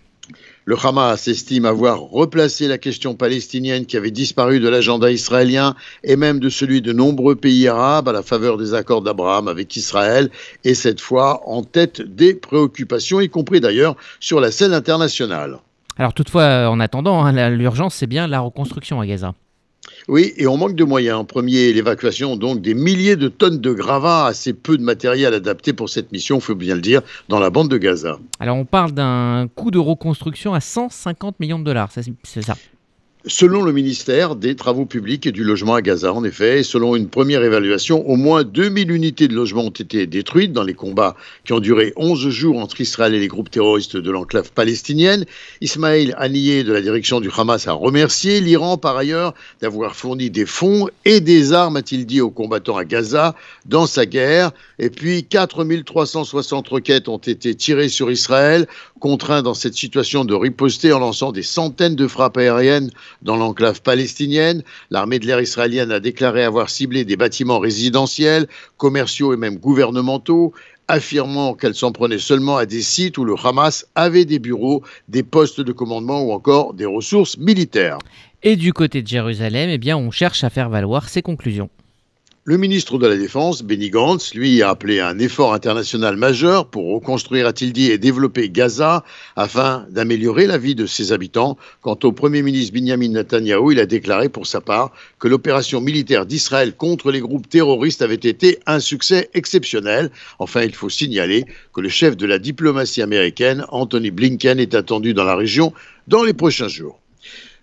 Le 0.64 0.76
Hamas 0.80 1.26
estime 1.26 1.64
avoir 1.64 2.00
replacé 2.00 2.68
la 2.68 2.78
question 2.78 3.16
palestinienne 3.16 3.84
qui 3.84 3.96
avait 3.96 4.12
disparu 4.12 4.60
de 4.60 4.68
l'agenda 4.68 5.10
israélien 5.10 5.74
et 6.04 6.14
même 6.14 6.38
de 6.38 6.48
celui 6.48 6.80
de 6.80 6.92
nombreux 6.92 7.34
pays 7.34 7.66
arabes 7.66 8.08
à 8.08 8.12
la 8.12 8.22
faveur 8.22 8.58
des 8.58 8.72
accords 8.72 9.02
d'Abraham 9.02 9.48
avec 9.48 9.74
Israël, 9.74 10.30
et 10.62 10.74
cette 10.74 11.00
fois 11.00 11.42
en 11.48 11.64
tête 11.64 12.00
des 12.00 12.34
préoccupations, 12.34 13.20
y 13.20 13.28
compris 13.28 13.60
d'ailleurs 13.60 13.96
sur 14.20 14.38
la 14.38 14.52
scène 14.52 14.72
internationale. 14.72 15.58
Alors 15.98 16.14
toutefois, 16.14 16.68
en 16.68 16.80
attendant, 16.80 17.24
hein, 17.24 17.50
l'urgence, 17.50 17.94
c'est 17.94 18.06
bien 18.06 18.26
la 18.26 18.40
reconstruction 18.40 19.00
à 19.00 19.06
Gaza. 19.06 19.34
Oui, 20.08 20.32
et 20.36 20.46
on 20.46 20.56
manque 20.56 20.74
de 20.74 20.84
moyens. 20.84 21.18
En 21.18 21.24
premier, 21.24 21.72
l'évacuation 21.72 22.36
donc 22.36 22.60
des 22.60 22.74
milliers 22.74 23.16
de 23.16 23.28
tonnes 23.28 23.60
de 23.60 23.72
gravats, 23.72 24.26
assez 24.26 24.52
peu 24.52 24.78
de 24.78 24.82
matériel 24.82 25.34
adapté 25.34 25.72
pour 25.72 25.88
cette 25.88 26.12
mission, 26.12 26.36
il 26.36 26.40
faut 26.40 26.54
bien 26.54 26.74
le 26.74 26.80
dire, 26.80 27.02
dans 27.28 27.38
la 27.38 27.50
bande 27.50 27.68
de 27.68 27.78
Gaza. 27.78 28.18
Alors 28.40 28.56
on 28.56 28.64
parle 28.64 28.92
d'un 28.92 29.48
coût 29.54 29.70
de 29.70 29.78
reconstruction 29.78 30.54
à 30.54 30.60
150 30.60 31.40
millions 31.40 31.58
de 31.58 31.64
dollars, 31.64 31.90
c'est 31.92 32.42
ça? 32.42 32.56
Selon 33.28 33.62
le 33.62 33.70
ministère 33.70 34.34
des 34.34 34.56
Travaux 34.56 34.84
publics 34.84 35.28
et 35.28 35.30
du 35.30 35.44
logement 35.44 35.74
à 35.74 35.80
Gaza, 35.80 36.12
en 36.12 36.24
effet, 36.24 36.58
et 36.58 36.62
selon 36.64 36.96
une 36.96 37.06
première 37.06 37.44
évaluation, 37.44 38.04
au 38.08 38.16
moins 38.16 38.42
2000 38.42 38.90
unités 38.90 39.28
de 39.28 39.34
logement 39.34 39.66
ont 39.66 39.70
été 39.70 40.08
détruites 40.08 40.52
dans 40.52 40.64
les 40.64 40.74
combats 40.74 41.14
qui 41.44 41.52
ont 41.52 41.60
duré 41.60 41.92
11 41.94 42.30
jours 42.30 42.58
entre 42.58 42.80
Israël 42.80 43.14
et 43.14 43.20
les 43.20 43.28
groupes 43.28 43.48
terroristes 43.48 43.96
de 43.96 44.10
l'enclave 44.10 44.50
palestinienne. 44.50 45.24
Ismaël 45.60 46.16
Haniyeh 46.18 46.64
de 46.64 46.72
la 46.72 46.80
direction 46.80 47.20
du 47.20 47.30
Hamas 47.36 47.68
a 47.68 47.72
remercié 47.74 48.40
l'Iran 48.40 48.76
par 48.76 48.96
ailleurs 48.96 49.34
d'avoir 49.60 49.94
fourni 49.94 50.28
des 50.28 50.44
fonds 50.44 50.88
et 51.04 51.20
des 51.20 51.52
armes, 51.52 51.76
a-t-il 51.76 52.06
dit, 52.06 52.20
aux 52.20 52.30
combattants 52.30 52.76
à 52.76 52.84
Gaza 52.84 53.36
dans 53.66 53.86
sa 53.86 54.04
guerre. 54.04 54.50
Et 54.80 54.90
puis 54.90 55.22
4360 55.22 56.66
roquettes 56.66 57.08
ont 57.08 57.18
été 57.18 57.54
tirées 57.54 57.88
sur 57.88 58.10
Israël, 58.10 58.66
contraint 58.98 59.42
dans 59.42 59.54
cette 59.54 59.74
situation 59.74 60.24
de 60.24 60.34
riposter 60.34 60.92
en 60.92 60.98
lançant 60.98 61.30
des 61.30 61.44
centaines 61.44 61.94
de 61.94 62.08
frappes 62.08 62.36
aériennes 62.36 62.90
dans 63.20 63.36
l'enclave 63.36 63.82
palestinienne. 63.82 64.62
L'armée 64.90 65.18
de 65.18 65.26
l'air 65.26 65.40
israélienne 65.40 65.92
a 65.92 66.00
déclaré 66.00 66.42
avoir 66.44 66.70
ciblé 66.70 67.04
des 67.04 67.16
bâtiments 67.16 67.58
résidentiels, 67.58 68.46
commerciaux 68.76 69.34
et 69.34 69.36
même 69.36 69.58
gouvernementaux 69.58 70.52
affirmant 70.88 71.54
qu'elle 71.54 71.74
s'en 71.74 71.92
prenait 71.92 72.18
seulement 72.18 72.56
à 72.56 72.66
des 72.66 72.82
sites 72.82 73.16
où 73.16 73.24
le 73.24 73.34
Hamas 73.42 73.86
avait 73.94 74.24
des 74.24 74.38
bureaux, 74.38 74.82
des 75.08 75.22
postes 75.22 75.60
de 75.60 75.72
commandement 75.72 76.22
ou 76.22 76.32
encore 76.32 76.74
des 76.74 76.86
ressources 76.86 77.38
militaires. 77.38 77.98
Et 78.42 78.56
du 78.56 78.72
côté 78.72 79.02
de 79.02 79.08
Jérusalem, 79.08 79.70
eh 79.70 79.78
bien, 79.78 79.96
on 79.96 80.10
cherche 80.10 80.42
à 80.44 80.50
faire 80.50 80.68
valoir 80.68 81.08
ses 81.08 81.22
conclusions. 81.22 81.70
Le 82.44 82.56
ministre 82.56 82.98
de 82.98 83.06
la 83.06 83.16
Défense, 83.16 83.62
Benny 83.62 83.88
Gantz, 83.88 84.34
lui, 84.34 84.62
a 84.62 84.70
appelé 84.70 84.98
à 84.98 85.06
un 85.06 85.20
effort 85.20 85.54
international 85.54 86.16
majeur 86.16 86.66
pour 86.66 86.92
reconstruire, 86.92 87.46
a-t-il 87.46 87.72
dit, 87.72 87.92
et 87.92 87.98
développer 87.98 88.50
Gaza 88.50 89.04
afin 89.36 89.86
d'améliorer 89.90 90.48
la 90.48 90.58
vie 90.58 90.74
de 90.74 90.86
ses 90.86 91.12
habitants. 91.12 91.56
Quant 91.82 91.96
au 92.02 92.10
Premier 92.10 92.42
ministre 92.42 92.74
Benjamin 92.74 93.10
Netanyahu, 93.10 93.70
il 93.70 93.78
a 93.78 93.86
déclaré 93.86 94.28
pour 94.28 94.48
sa 94.48 94.60
part 94.60 94.90
que 95.20 95.28
l'opération 95.28 95.80
militaire 95.80 96.26
d'Israël 96.26 96.74
contre 96.74 97.12
les 97.12 97.20
groupes 97.20 97.48
terroristes 97.48 98.02
avait 98.02 98.16
été 98.16 98.58
un 98.66 98.80
succès 98.80 99.30
exceptionnel. 99.34 100.10
Enfin, 100.40 100.62
il 100.62 100.74
faut 100.74 100.90
signaler 100.90 101.44
que 101.72 101.80
le 101.80 101.88
chef 101.88 102.16
de 102.16 102.26
la 102.26 102.40
diplomatie 102.40 103.02
américaine, 103.02 103.64
Anthony 103.68 104.10
Blinken, 104.10 104.58
est 104.58 104.74
attendu 104.74 105.14
dans 105.14 105.22
la 105.22 105.36
région 105.36 105.72
dans 106.08 106.24
les 106.24 106.34
prochains 106.34 106.66
jours. 106.66 107.01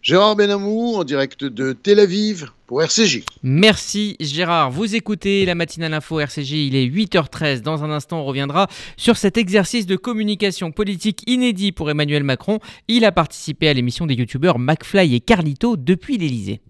Gérard 0.01 0.37
Benamou 0.37 0.95
en 0.95 1.03
direct 1.03 1.43
de 1.43 1.73
Tel 1.73 1.99
Aviv 1.99 2.51
pour 2.67 2.81
RCJ. 2.81 3.23
Merci 3.43 4.15
Gérard. 4.21 4.71
Vous 4.71 4.95
écoutez 4.95 5.45
la 5.45 5.55
matinale 5.55 5.93
info 5.93 6.21
RCJ, 6.21 6.51
il 6.51 6.75
est 6.75 6.85
8h13. 6.85 7.61
Dans 7.61 7.83
un 7.83 7.91
instant, 7.91 8.21
on 8.21 8.25
reviendra 8.25 8.67
sur 8.95 9.17
cet 9.17 9.37
exercice 9.37 9.85
de 9.85 9.97
communication 9.97 10.71
politique 10.71 11.23
inédit 11.27 11.73
pour 11.73 11.89
Emmanuel 11.89 12.23
Macron. 12.23 12.59
Il 12.87 13.03
a 13.03 13.11
participé 13.11 13.67
à 13.67 13.73
l'émission 13.73 14.05
des 14.05 14.13
youtubeurs 14.13 14.57
McFly 14.57 15.15
et 15.15 15.19
Carlito 15.19 15.75
depuis 15.75 16.17
l'Elysée. 16.17 16.61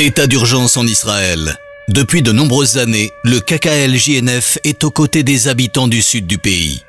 État 0.00 0.26
d'urgence 0.26 0.76
en 0.76 0.86
Israël. 0.86 1.56
Depuis 1.88 2.22
de 2.22 2.32
nombreuses 2.32 2.78
années, 2.78 3.10
le 3.22 3.38
KKL-JNF 3.38 4.58
est 4.64 4.82
aux 4.82 4.90
côtés 4.90 5.22
des 5.22 5.46
habitants 5.48 5.88
du 5.88 6.02
sud 6.02 6.26
du 6.26 6.38
pays. 6.38 6.82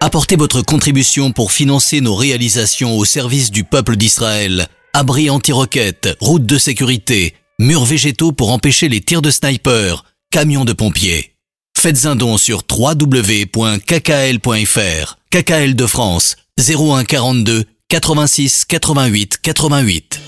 Apportez 0.00 0.36
votre 0.36 0.60
contribution 0.60 1.32
pour 1.32 1.52
financer 1.52 2.02
nos 2.02 2.14
réalisations 2.14 2.98
au 2.98 3.04
service 3.06 3.50
du 3.50 3.64
peuple 3.64 3.96
d'Israël. 3.96 4.68
Abris 4.92 5.30
anti-roquettes, 5.30 6.16
routes 6.20 6.44
de 6.44 6.58
sécurité, 6.58 7.34
murs 7.58 7.86
végétaux 7.86 8.32
pour 8.32 8.52
empêcher 8.52 8.90
les 8.90 9.00
tirs 9.00 9.22
de 9.22 9.30
sniper, 9.30 10.04
camions 10.30 10.66
de 10.66 10.74
pompiers. 10.74 11.34
Faites 11.78 12.04
un 12.04 12.14
don 12.14 12.36
sur 12.36 12.62
www.kkl.fr. 12.70 13.48
KKL 15.30 15.74
de 15.74 15.86
France 15.86 16.36
01 16.58 17.04
42 17.04 17.64
86 17.88 18.64
88 18.66 19.38
88. 19.42 20.20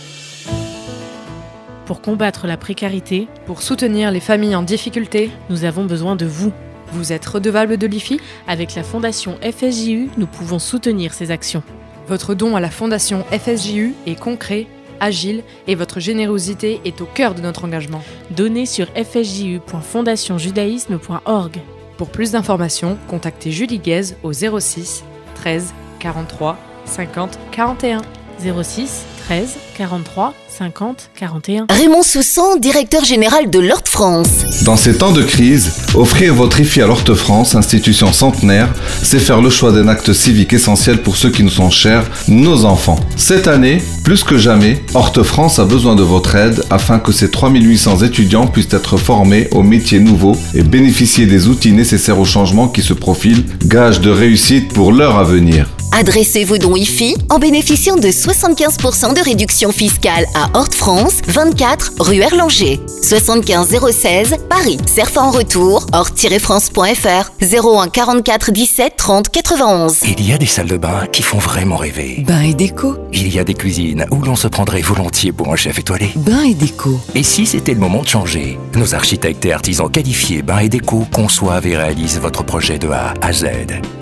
Pour 1.84 2.00
combattre 2.00 2.46
la 2.46 2.56
précarité, 2.56 3.28
pour 3.46 3.62
soutenir 3.62 4.10
les 4.10 4.20
familles 4.20 4.56
en 4.56 4.62
difficulté, 4.62 5.30
nous 5.50 5.64
avons 5.64 5.84
besoin 5.84 6.16
de 6.16 6.26
vous. 6.26 6.52
Vous 6.92 7.12
êtes 7.12 7.26
redevable 7.26 7.76
de 7.76 7.86
l'IFI 7.86 8.18
Avec 8.46 8.74
la 8.74 8.82
Fondation 8.82 9.38
FSJU, 9.42 10.08
nous 10.16 10.26
pouvons 10.26 10.58
soutenir 10.58 11.12
ces 11.14 11.30
actions. 11.30 11.62
Votre 12.06 12.34
don 12.34 12.56
à 12.56 12.60
la 12.60 12.70
Fondation 12.70 13.24
FSJU 13.24 13.94
est 14.06 14.18
concret, 14.18 14.66
agile 15.00 15.42
et 15.66 15.74
votre 15.74 16.00
générosité 16.00 16.80
est 16.84 17.00
au 17.00 17.06
cœur 17.06 17.34
de 17.34 17.40
notre 17.42 17.64
engagement. 17.64 18.02
Donnez 18.30 18.66
sur 18.66 18.88
fsju.fondationjudaïsme.org. 18.88 21.60
Pour 21.98 22.10
plus 22.10 22.32
d'informations, 22.32 22.98
contactez 23.08 23.50
Julie 23.50 23.78
Guez 23.78 24.14
au 24.22 24.32
06 24.32 25.04
13 25.34 25.74
43 25.98 26.56
50 26.86 27.38
41. 27.50 28.00
06 28.40 29.04
13 29.26 29.48
43 29.76 30.34
50 30.48 31.10
41. 31.14 31.66
Raymond 31.70 32.02
Soussan, 32.02 32.58
directeur 32.58 33.04
général 33.04 33.50
de 33.50 33.58
l'Horte 33.58 33.88
France. 33.88 34.62
Dans 34.64 34.76
ces 34.76 34.98
temps 34.98 35.12
de 35.12 35.22
crise, 35.22 35.70
offrir 35.94 36.34
votre 36.34 36.58
IFI 36.60 36.82
à 36.82 36.86
l'Horte 36.86 37.14
France, 37.14 37.54
institution 37.54 38.12
centenaire, 38.12 38.68
c'est 39.02 39.18
faire 39.18 39.40
le 39.40 39.50
choix 39.50 39.70
d'un 39.70 39.86
acte 39.86 40.12
civique 40.12 40.52
essentiel 40.52 41.02
pour 41.02 41.16
ceux 41.16 41.30
qui 41.30 41.44
nous 41.44 41.50
sont 41.50 41.70
chers, 41.70 42.04
nos 42.26 42.64
enfants. 42.64 42.98
Cette 43.16 43.46
année, 43.46 43.82
plus 44.02 44.24
que 44.24 44.38
jamais, 44.38 44.82
Horte 44.94 45.22
France 45.22 45.58
a 45.58 45.64
besoin 45.64 45.94
de 45.94 46.02
votre 46.02 46.34
aide 46.34 46.64
afin 46.70 46.98
que 46.98 47.12
ces 47.12 47.30
3800 47.30 47.98
étudiants 47.98 48.46
puissent 48.46 48.72
être 48.72 48.96
formés 48.96 49.48
aux 49.52 49.62
métiers 49.62 50.00
nouveaux 50.00 50.36
et 50.54 50.62
bénéficier 50.62 51.26
des 51.26 51.48
outils 51.48 51.72
nécessaires 51.72 52.18
au 52.18 52.24
changement 52.24 52.68
qui 52.68 52.82
se 52.82 52.94
profilent, 52.94 53.44
gage 53.64 54.00
de 54.00 54.10
réussite 54.10 54.72
pour 54.72 54.92
leur 54.92 55.18
avenir. 55.18 55.68
Adressez 55.98 56.44
vos 56.44 56.58
dons 56.58 56.76
IFI 56.76 57.16
en 57.28 57.40
bénéficiant 57.40 57.96
de 57.96 58.06
75% 58.06 59.16
de 59.16 59.20
réduction 59.20 59.72
fiscale 59.72 60.26
à 60.32 60.48
Horte 60.56 60.74
France, 60.74 61.14
24 61.26 61.94
rue 61.98 62.20
Erlanger. 62.20 62.78
75 63.02 63.76
016 63.90 64.36
Paris. 64.48 64.78
Serf 64.86 65.16
en 65.16 65.32
retour, 65.32 65.88
horte-france.fr 65.92 67.32
01 67.42 67.88
44 67.88 68.52
17 68.52 68.92
30 68.96 69.28
91. 69.28 70.02
Il 70.04 70.24
y 70.24 70.32
a 70.32 70.38
des 70.38 70.46
salles 70.46 70.68
de 70.68 70.76
bain 70.76 71.04
qui 71.10 71.24
font 71.24 71.38
vraiment 71.38 71.76
rêver. 71.76 72.22
Bain 72.24 72.42
et 72.42 72.54
déco. 72.54 72.94
Il 73.12 73.34
y 73.34 73.40
a 73.40 73.44
des 73.44 73.54
cuisines 73.54 74.06
où 74.12 74.22
l'on 74.22 74.36
se 74.36 74.46
prendrait 74.46 74.82
volontiers 74.82 75.32
pour 75.32 75.52
un 75.52 75.56
chef 75.56 75.80
étoilé. 75.80 76.12
Bain 76.14 76.44
et 76.44 76.54
déco. 76.54 77.00
Et 77.16 77.24
si 77.24 77.44
c'était 77.44 77.74
le 77.74 77.80
moment 77.80 78.02
de 78.02 78.08
changer? 78.08 78.56
Nos 78.76 78.94
architectes 78.94 79.44
et 79.46 79.52
artisans 79.52 79.90
qualifiés 79.90 80.42
Bain 80.42 80.60
et 80.60 80.68
déco 80.68 81.08
conçoivent 81.12 81.66
et 81.66 81.76
réalisent 81.76 82.20
votre 82.20 82.44
projet 82.44 82.78
de 82.78 82.88
A 82.88 83.14
à 83.20 83.32
Z. 83.32 83.46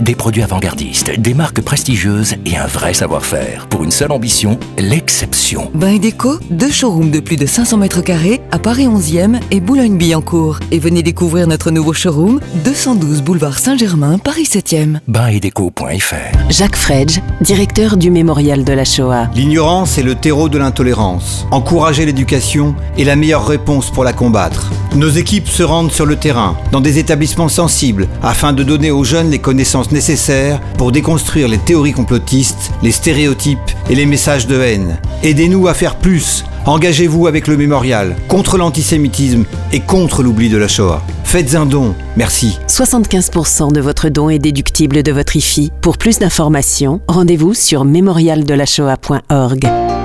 Des 0.00 0.15
produits 0.15 0.43
avant-gardistes, 0.43 1.19
des 1.19 1.33
marques 1.33 1.62
prestigieuses 1.62 1.86
et 1.88 2.57
un 2.57 2.66
vrai 2.66 2.95
savoir-faire. 2.95 3.69
Pour 3.69 3.85
une 3.85 3.93
seule 3.93 4.11
ambition, 4.11 4.59
l'exception. 4.76 5.71
Bain 5.73 5.90
et 5.90 5.99
déco, 6.00 6.38
deux 6.50 6.71
showrooms 6.71 7.12
de 7.12 7.21
plus 7.21 7.37
de 7.37 7.47
500 7.47 7.76
mètres 7.76 8.00
carrés 8.00 8.40
à 8.50 8.59
Paris 8.59 8.88
11e 8.88 9.38
et 9.52 9.61
Boulogne-Billancourt. 9.61 10.59
Et 10.73 10.81
venez 10.81 11.05
découvrir 11.05 11.47
notre 11.47 11.71
nouveau 11.71 11.93
showroom, 11.93 12.40
212 12.64 13.23
boulevard 13.23 13.59
Saint-Germain, 13.59 14.19
Paris 14.19 14.49
7e. 14.50 14.99
Bain-et-déco.fr 15.07 16.50
Jacques 16.50 16.76
Fredge, 16.76 17.21
directeur 17.40 17.97
du 17.97 18.11
Mémorial 18.11 18.64
de 18.64 18.73
la 18.73 18.85
Shoah. 18.85 19.28
L'ignorance 19.37 19.97
est 19.97 20.02
le 20.02 20.16
terreau 20.16 20.49
de 20.49 20.59
l'intolérance. 20.59 21.47
Encourager 21.52 22.05
l'éducation 22.05 22.75
est 22.99 23.05
la 23.05 23.14
meilleure 23.14 23.47
réponse 23.47 23.90
pour 23.90 24.02
la 24.02 24.12
combattre. 24.12 24.73
Nos 24.97 25.11
équipes 25.11 25.49
se 25.49 25.62
rendent 25.62 25.93
sur 25.93 26.07
le 26.07 26.17
terrain, 26.17 26.57
dans 26.73 26.81
des 26.81 26.99
établissements 26.99 27.50
sensibles, 27.50 28.09
afin 28.23 28.55
de 28.55 28.62
donner 28.62 28.91
aux 28.91 29.05
jeunes 29.05 29.31
les 29.31 29.38
connaissances 29.38 29.93
nécessaires 29.93 30.59
pour 30.79 30.91
déconstruire 30.91 31.49
les 31.49 31.59
théories 31.59 31.93
complotistes, 31.93 32.71
les 32.83 32.93
stéréotypes 32.93 33.59
et 33.91 33.95
les 33.95 34.07
messages 34.07 34.47
de 34.47 34.59
haine. 34.59 34.99
Aidez-nous 35.23 35.69
à 35.69 35.75
faire 35.75 35.97
plus. 35.97 36.47
Engagez-vous 36.65 37.26
avec 37.26 37.47
le 37.47 37.59
mémorial, 37.59 38.17
contre 38.26 38.57
l'antisémitisme 38.57 39.45
et 39.71 39.81
contre 39.81 40.23
l'oubli 40.23 40.49
de 40.49 40.57
la 40.57 40.67
Shoah. 40.67 41.03
Faites 41.25 41.55
un 41.55 41.67
don, 41.67 41.95
merci. 42.17 42.59
75% 42.67 43.73
de 43.73 43.81
votre 43.83 44.09
don 44.09 44.31
est 44.31 44.38
déductible 44.38 45.03
de 45.03 45.12
votre 45.12 45.37
IFI. 45.37 45.73
Pour 45.83 45.99
plus 45.99 46.21
d'informations, 46.21 47.03
rendez-vous 47.07 47.53
sur 47.53 47.85
mémorialdelashoah.org. 47.85 49.96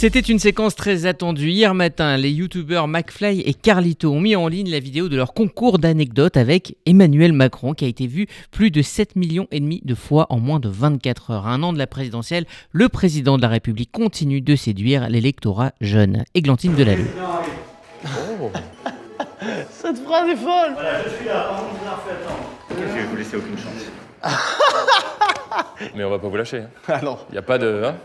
C'était 0.00 0.20
une 0.20 0.38
séquence 0.38 0.76
très 0.76 1.06
attendue. 1.06 1.48
Hier 1.50 1.74
matin, 1.74 2.16
les 2.16 2.30
youtubeurs 2.30 2.86
McFly 2.86 3.40
et 3.40 3.52
Carlito 3.52 4.12
ont 4.12 4.20
mis 4.20 4.36
en 4.36 4.46
ligne 4.46 4.70
la 4.70 4.78
vidéo 4.78 5.08
de 5.08 5.16
leur 5.16 5.34
concours 5.34 5.80
d'anecdotes 5.80 6.36
avec 6.36 6.76
Emmanuel 6.86 7.32
Macron 7.32 7.74
qui 7.74 7.84
a 7.84 7.88
été 7.88 8.06
vu 8.06 8.28
plus 8.52 8.70
de 8.70 8.80
7 8.80 9.16
millions 9.16 9.48
et 9.50 9.58
demi 9.58 9.82
de 9.84 9.96
fois 9.96 10.26
en 10.30 10.38
moins 10.38 10.60
de 10.60 10.68
24 10.68 11.32
heures. 11.32 11.46
À 11.48 11.50
un 11.50 11.64
an 11.64 11.72
de 11.72 11.78
la 11.78 11.88
présidentielle, 11.88 12.46
le 12.70 12.88
président 12.88 13.38
de 13.38 13.42
la 13.42 13.48
République 13.48 13.90
continue 13.90 14.40
de 14.40 14.54
séduire 14.54 15.08
l'électorat 15.08 15.72
jeune. 15.80 16.22
Églantine 16.32 16.76
Delalleux. 16.76 17.08
Oh. 18.06 18.52
Cette 19.72 19.98
phrase 20.04 20.28
est 20.30 20.36
folle 20.36 20.74
Voilà, 20.74 21.02
je 21.02 21.16
suis 21.16 21.26
là, 21.26 21.48
par 21.50 21.58
contre, 21.58 21.74
je 22.70 22.76
Je 22.76 22.94
vais 22.94 23.04
vous 23.04 23.16
laisser 23.16 23.36
aucune 23.36 23.58
chance. 23.58 24.32
Mais 25.96 26.04
on 26.04 26.10
va 26.10 26.20
pas 26.20 26.28
vous 26.28 26.36
lâcher. 26.36 26.58
hein. 26.58 26.68
Ah 26.86 27.00
non. 27.02 27.18
Il 27.30 27.32
n'y 27.32 27.38
a 27.38 27.42
pas 27.42 27.58
de. 27.58 27.82
hein 27.84 27.96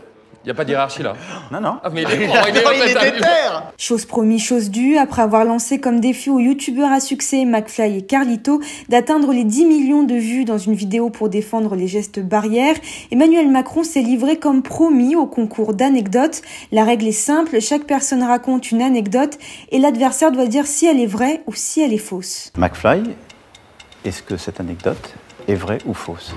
Il 0.44 0.48
y 0.48 0.50
a 0.50 0.54
pas 0.54 0.64
de 0.66 0.70
hiérarchie 0.70 1.02
là. 1.02 1.14
Non, 1.50 1.60
non. 1.60 1.78
Ah, 1.82 1.88
mais 1.90 2.02
il 2.02 2.08
est, 2.10 2.14
est- 2.14 2.24
il 2.24 2.56
est 2.56 2.62
il 2.76 2.82
est 2.82 2.92
total. 2.92 3.12
déter. 3.14 3.26
Chose 3.78 4.04
promis, 4.04 4.38
chose 4.38 4.70
due, 4.70 4.98
après 4.98 5.22
avoir 5.22 5.44
lancé 5.44 5.80
comme 5.80 6.00
défi 6.00 6.28
aux 6.28 6.38
youtubeurs 6.38 6.92
à 6.92 7.00
succès 7.00 7.44
McFly 7.46 7.98
et 7.98 8.02
Carlito 8.02 8.60
d'atteindre 8.90 9.32
les 9.32 9.44
10 9.44 9.64
millions 9.64 10.02
de 10.02 10.14
vues 10.14 10.44
dans 10.44 10.58
une 10.58 10.74
vidéo 10.74 11.08
pour 11.08 11.28
défendre 11.30 11.74
les 11.76 11.86
gestes 11.88 12.20
barrières, 12.20 12.76
Emmanuel 13.10 13.48
Macron 13.50 13.84
s'est 13.84 14.02
livré 14.02 14.36
comme 14.38 14.62
promis 14.62 15.16
au 15.16 15.26
concours 15.26 15.72
d'anecdotes. 15.74 16.42
La 16.72 16.84
règle 16.84 17.06
est 17.08 17.12
simple, 17.12 17.60
chaque 17.60 17.84
personne 17.84 18.22
raconte 18.22 18.70
une 18.70 18.82
anecdote 18.82 19.38
et 19.70 19.78
l'adversaire 19.78 20.30
doit 20.30 20.46
dire 20.46 20.66
si 20.66 20.86
elle 20.86 21.00
est 21.00 21.06
vraie 21.06 21.42
ou 21.46 21.54
si 21.54 21.80
elle 21.80 21.92
est 21.94 21.98
fausse. 21.98 22.52
McFly, 22.58 23.02
est-ce 24.04 24.22
que 24.22 24.36
cette 24.36 24.60
anecdote 24.60 25.14
est 25.48 25.54
vraie 25.54 25.78
ou 25.86 25.94
fausse? 25.94 26.34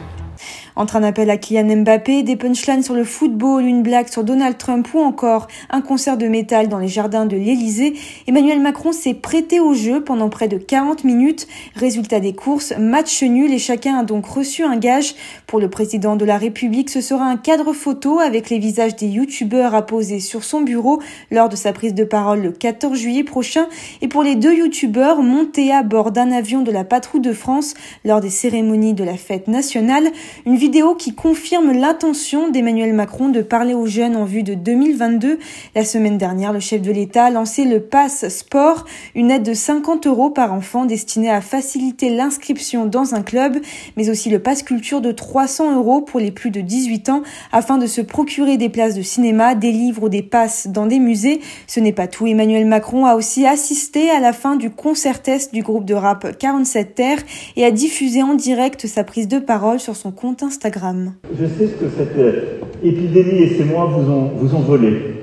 Entre 0.77 0.95
un 0.95 1.01
appel 1.01 1.31
à 1.31 1.37
Kylian 1.37 1.77
Mbappé, 1.77 2.21
des 2.21 2.35
punchlines 2.35 2.83
sur 2.83 2.93
le 2.93 3.03
football, 3.03 3.65
une 3.65 3.81
blague 3.81 4.09
sur 4.09 4.23
Donald 4.23 4.59
Trump 4.59 4.87
ou 4.93 4.99
encore 4.99 5.47
un 5.71 5.81
concert 5.81 6.17
de 6.17 6.27
métal 6.27 6.67
dans 6.67 6.77
les 6.77 6.87
jardins 6.87 7.25
de 7.25 7.35
l'Élysée, 7.35 7.95
Emmanuel 8.27 8.61
Macron 8.61 8.91
s'est 8.91 9.15
prêté 9.15 9.59
au 9.59 9.73
jeu 9.73 10.03
pendant 10.03 10.29
près 10.29 10.47
de 10.47 10.57
40 10.57 11.03
minutes. 11.03 11.47
Résultat 11.73 12.19
des 12.19 12.33
courses, 12.33 12.75
match 12.77 13.23
nul 13.23 13.51
et 13.51 13.57
chacun 13.57 13.97
a 13.97 14.03
donc 14.03 14.27
reçu 14.27 14.63
un 14.63 14.77
gage. 14.77 15.15
Pour 15.47 15.59
le 15.59 15.67
président 15.67 16.15
de 16.15 16.25
la 16.25 16.37
République, 16.37 16.91
ce 16.91 17.01
sera 17.01 17.25
un 17.25 17.37
cadre 17.37 17.73
photo 17.73 18.19
avec 18.19 18.51
les 18.51 18.59
visages 18.59 18.95
des 18.95 19.07
youtubeurs 19.07 19.73
à 19.73 19.83
poser 19.83 20.19
sur 20.19 20.43
son 20.43 20.61
bureau 20.61 21.01
lors 21.31 21.49
de 21.49 21.55
sa 21.55 21.73
prise 21.73 21.95
de 21.95 22.03
parole 22.03 22.43
le 22.43 22.51
14 22.51 22.95
juillet 22.95 23.23
prochain. 23.23 23.65
Et 24.03 24.07
pour 24.07 24.21
les 24.21 24.35
deux 24.35 24.53
youtubeurs, 24.53 25.23
montés 25.23 25.73
à 25.73 25.81
bord 25.81 26.11
d'un 26.11 26.31
avion 26.31 26.61
de 26.61 26.71
la 26.71 26.83
patrouille 26.83 27.21
de 27.21 27.33
France 27.33 27.73
lors 28.05 28.21
des 28.21 28.29
cérémonies 28.29 28.93
de 28.93 29.03
la 29.03 29.17
fête 29.17 29.47
nationale, 29.47 30.11
qui 30.97 31.15
confirme 31.15 31.71
l'intention 31.71 32.49
d'Emmanuel 32.49 32.93
Macron 32.93 33.30
de 33.30 33.41
parler 33.41 33.73
aux 33.73 33.86
jeunes 33.86 34.17
en 34.17 34.25
vue 34.25 34.43
de 34.43 34.53
2022. 34.53 35.39
La 35.75 35.86
semaine 35.86 36.17
dernière, 36.17 36.51
le 36.51 36.60
chef 36.60 36.82
de 36.82 36.91
l'État 36.91 37.25
a 37.25 37.30
lancé 37.30 37.63
le 37.63 37.80
Pass 37.80 38.27
Sport, 38.27 38.84
une 39.15 39.32
aide 39.32 39.43
de 39.43 39.53
50 39.53 40.08
euros 40.08 40.30
par 40.30 40.53
enfant 40.53 40.84
destinée 40.84 41.30
à 41.30 41.39
faciliter 41.39 42.10
l'inscription 42.10 42.86
dans 42.86 43.15
un 43.15 43.21
club, 43.21 43.58
mais 43.95 44.10
aussi 44.10 44.30
le 44.30 44.39
Pass 44.39 44.62
Culture 44.62 44.99
de 44.99 45.13
300 45.13 45.77
euros 45.77 46.01
pour 46.01 46.19
les 46.19 46.32
plus 46.32 46.51
de 46.51 46.60
18 46.60 47.10
ans 47.10 47.23
afin 47.53 47.77
de 47.77 47.88
se 47.88 48.01
procurer 48.01 48.58
des 48.58 48.69
places 48.69 48.95
de 48.95 49.01
cinéma, 49.01 49.56
des 49.56 49.71
livres 49.71 50.03
ou 50.03 50.10
des 50.10 50.21
passes 50.21 50.67
dans 50.67 50.86
des 50.86 50.99
musées. 50.99 51.39
Ce 51.67 51.80
n'est 51.80 51.93
pas 51.93 52.08
tout. 52.08 52.27
Emmanuel 52.27 52.65
Macron 52.65 53.06
a 53.06 53.15
aussi 53.15 53.47
assisté 53.47 54.10
à 54.10 54.19
la 54.19 54.34
fin 54.34 54.58
du 54.58 54.69
concert 54.69 55.21
test 55.21 55.53
du 55.53 55.63
groupe 55.63 55.86
de 55.86 55.93
rap 55.93 56.38
47 56.38 56.93
Terre 56.93 57.19
et 57.56 57.63
a 57.63 57.71
diffusé 57.71 58.21
en 58.21 58.34
direct 58.34 58.86
sa 58.86 59.06
prise 59.06 59.30
de 59.30 59.39
parole 59.39 59.80
sur 59.80 59.95
son 59.95 60.12
compte 60.12 60.43
Instagram. 60.43 60.56
Je 61.37 61.45
sais 61.45 61.67
ce 61.67 61.73
que 61.73 61.89
cette 61.97 62.17
épidémie 62.83 63.43
et 63.43 63.49
ces 63.57 63.63
mois 63.63 63.85
vous 63.85 64.55
ont, 64.55 64.59
volé. 64.61 65.15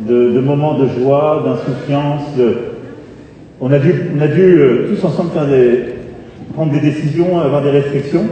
De, 0.00 0.40
moments 0.40 0.78
de 0.78 0.88
joie, 0.88 1.42
d'insouciance. 1.44 2.22
On 3.60 3.72
a 3.72 3.78
dû, 3.78 3.94
on 4.16 4.20
a 4.20 4.28
dû 4.28 4.60
euh, 4.60 4.88
tous 4.88 5.06
ensemble 5.06 5.30
faire 5.30 5.46
des, 5.46 5.94
prendre 6.52 6.72
des 6.72 6.80
décisions, 6.80 7.38
avoir 7.40 7.62
des 7.62 7.70
restrictions. 7.70 8.26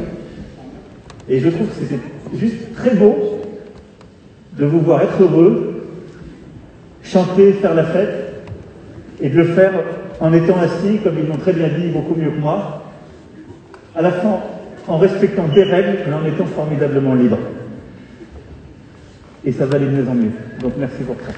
Et 1.29 1.41
je 1.41 1.49
trouve 1.49 1.67
que 1.69 1.75
c'était 1.81 2.01
juste 2.35 2.75
très 2.75 2.95
beau 2.95 3.41
de 4.59 4.67
vous 4.67 4.81
voir 4.81 5.03
être 5.03 5.23
heureux, 5.23 5.87
chanter, 7.03 7.53
faire 7.55 7.75
la 7.75 7.85
fête, 7.85 8.45
et 9.21 9.29
de 9.31 9.37
le 9.37 9.45
faire 9.45 9.73
en 10.21 10.33
étant 10.33 10.59
assis, 10.61 10.99
comme 11.03 11.15
ils 11.19 11.27
l'ont 11.27 11.37
très 11.37 11.53
bien 11.53 11.69
dit, 11.69 11.89
beaucoup 11.89 12.15
mieux 12.15 12.31
que 12.31 12.41
moi, 12.41 12.83
à 13.97 14.03
la 14.03 14.11
fin 14.11 14.41
en 14.89 14.99
respectant 14.99 15.49
des 15.49 15.63
règles, 15.63 15.99
mais 16.07 16.15
en 16.15 16.25
étant 16.27 16.47
formidablement 16.47 17.15
libre. 17.15 17.39
Et 19.45 19.53
ça 19.53 19.67
va 19.67 19.79
de 19.79 19.87
mieux 19.87 20.09
en 20.09 20.15
mieux. 20.15 20.33
Donc 20.61 20.73
merci 20.79 21.03
pour 21.03 21.17
ça. 21.17 21.33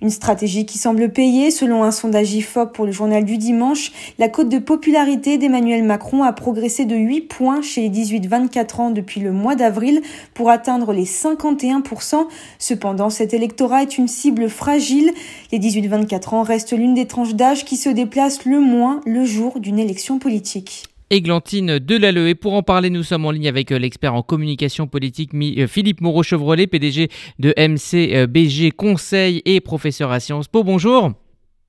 Une 0.00 0.10
stratégie 0.10 0.66
qui 0.66 0.78
semble 0.78 1.10
payer. 1.10 1.52
Selon 1.52 1.84
un 1.84 1.92
sondage 1.92 2.34
IFOP 2.34 2.72
pour 2.72 2.86
le 2.86 2.92
journal 2.92 3.24
du 3.24 3.38
dimanche, 3.38 3.92
la 4.18 4.28
cote 4.28 4.48
de 4.48 4.58
popularité 4.58 5.38
d'Emmanuel 5.38 5.84
Macron 5.84 6.24
a 6.24 6.32
progressé 6.32 6.84
de 6.84 6.96
8 6.96 7.20
points 7.22 7.62
chez 7.62 7.82
les 7.82 7.90
18-24 7.90 8.80
ans 8.80 8.90
depuis 8.90 9.20
le 9.20 9.30
mois 9.30 9.54
d'avril 9.54 10.02
pour 10.34 10.50
atteindre 10.50 10.92
les 10.92 11.04
51%. 11.04 12.26
Cependant, 12.58 13.10
cet 13.10 13.32
électorat 13.32 13.82
est 13.82 13.96
une 13.96 14.08
cible 14.08 14.48
fragile. 14.48 15.12
Les 15.52 15.60
18-24 15.60 16.34
ans 16.34 16.42
restent 16.42 16.76
l'une 16.76 16.94
des 16.94 17.06
tranches 17.06 17.34
d'âge 17.36 17.64
qui 17.64 17.76
se 17.76 17.88
déplacent 17.88 18.44
le 18.44 18.58
moins 18.58 19.00
le 19.06 19.24
jour 19.24 19.60
d'une 19.60 19.78
élection 19.78 20.18
politique. 20.18 20.91
Églantine 21.12 21.78
Delalleux. 21.78 22.26
Et 22.26 22.34
pour 22.34 22.54
en 22.54 22.64
parler, 22.64 22.90
nous 22.90 23.04
sommes 23.04 23.24
en 23.24 23.30
ligne 23.30 23.48
avec 23.48 23.70
euh, 23.70 23.78
l'expert 23.78 24.14
en 24.14 24.22
communication 24.22 24.88
politique 24.88 25.30
euh, 25.34 25.68
Philippe 25.68 26.00
Moreau-Chevrolet, 26.00 26.66
PDG 26.66 27.08
de 27.38 27.54
MCBG 27.56 28.72
Conseil 28.72 29.42
et 29.44 29.60
professeur 29.60 30.10
à 30.10 30.18
Sciences 30.18 30.48
Po. 30.48 30.64
Bonjour. 30.64 31.12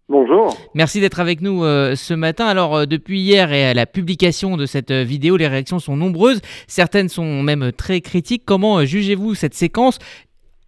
Bonjour. 0.10 0.50
Merci 0.76 1.00
d'être 1.00 1.22
avec 1.22 1.42
nous 1.42 1.64
euh, 1.64 1.96
ce 1.96 2.14
matin. 2.14 2.46
Alors, 2.46 2.76
euh, 2.76 2.86
depuis 2.86 3.20
hier 3.20 3.54
et 3.54 3.66
à 3.66 3.74
la 3.74 3.86
publication 3.86 4.58
de 4.58 4.66
cette 4.66 4.92
euh, 4.92 5.04
vidéo, 5.04 5.38
les 5.38 5.48
réactions 5.48 5.80
sont 5.80 5.96
nombreuses. 5.96 6.42
Certaines 6.68 7.08
sont 7.08 7.42
même 7.42 7.72
très 7.72 8.02
critiques. 8.02 8.44
Comment 8.46 8.84
jugez-vous 8.84 9.34
cette 9.34 9.54
séquence, 9.54 10.00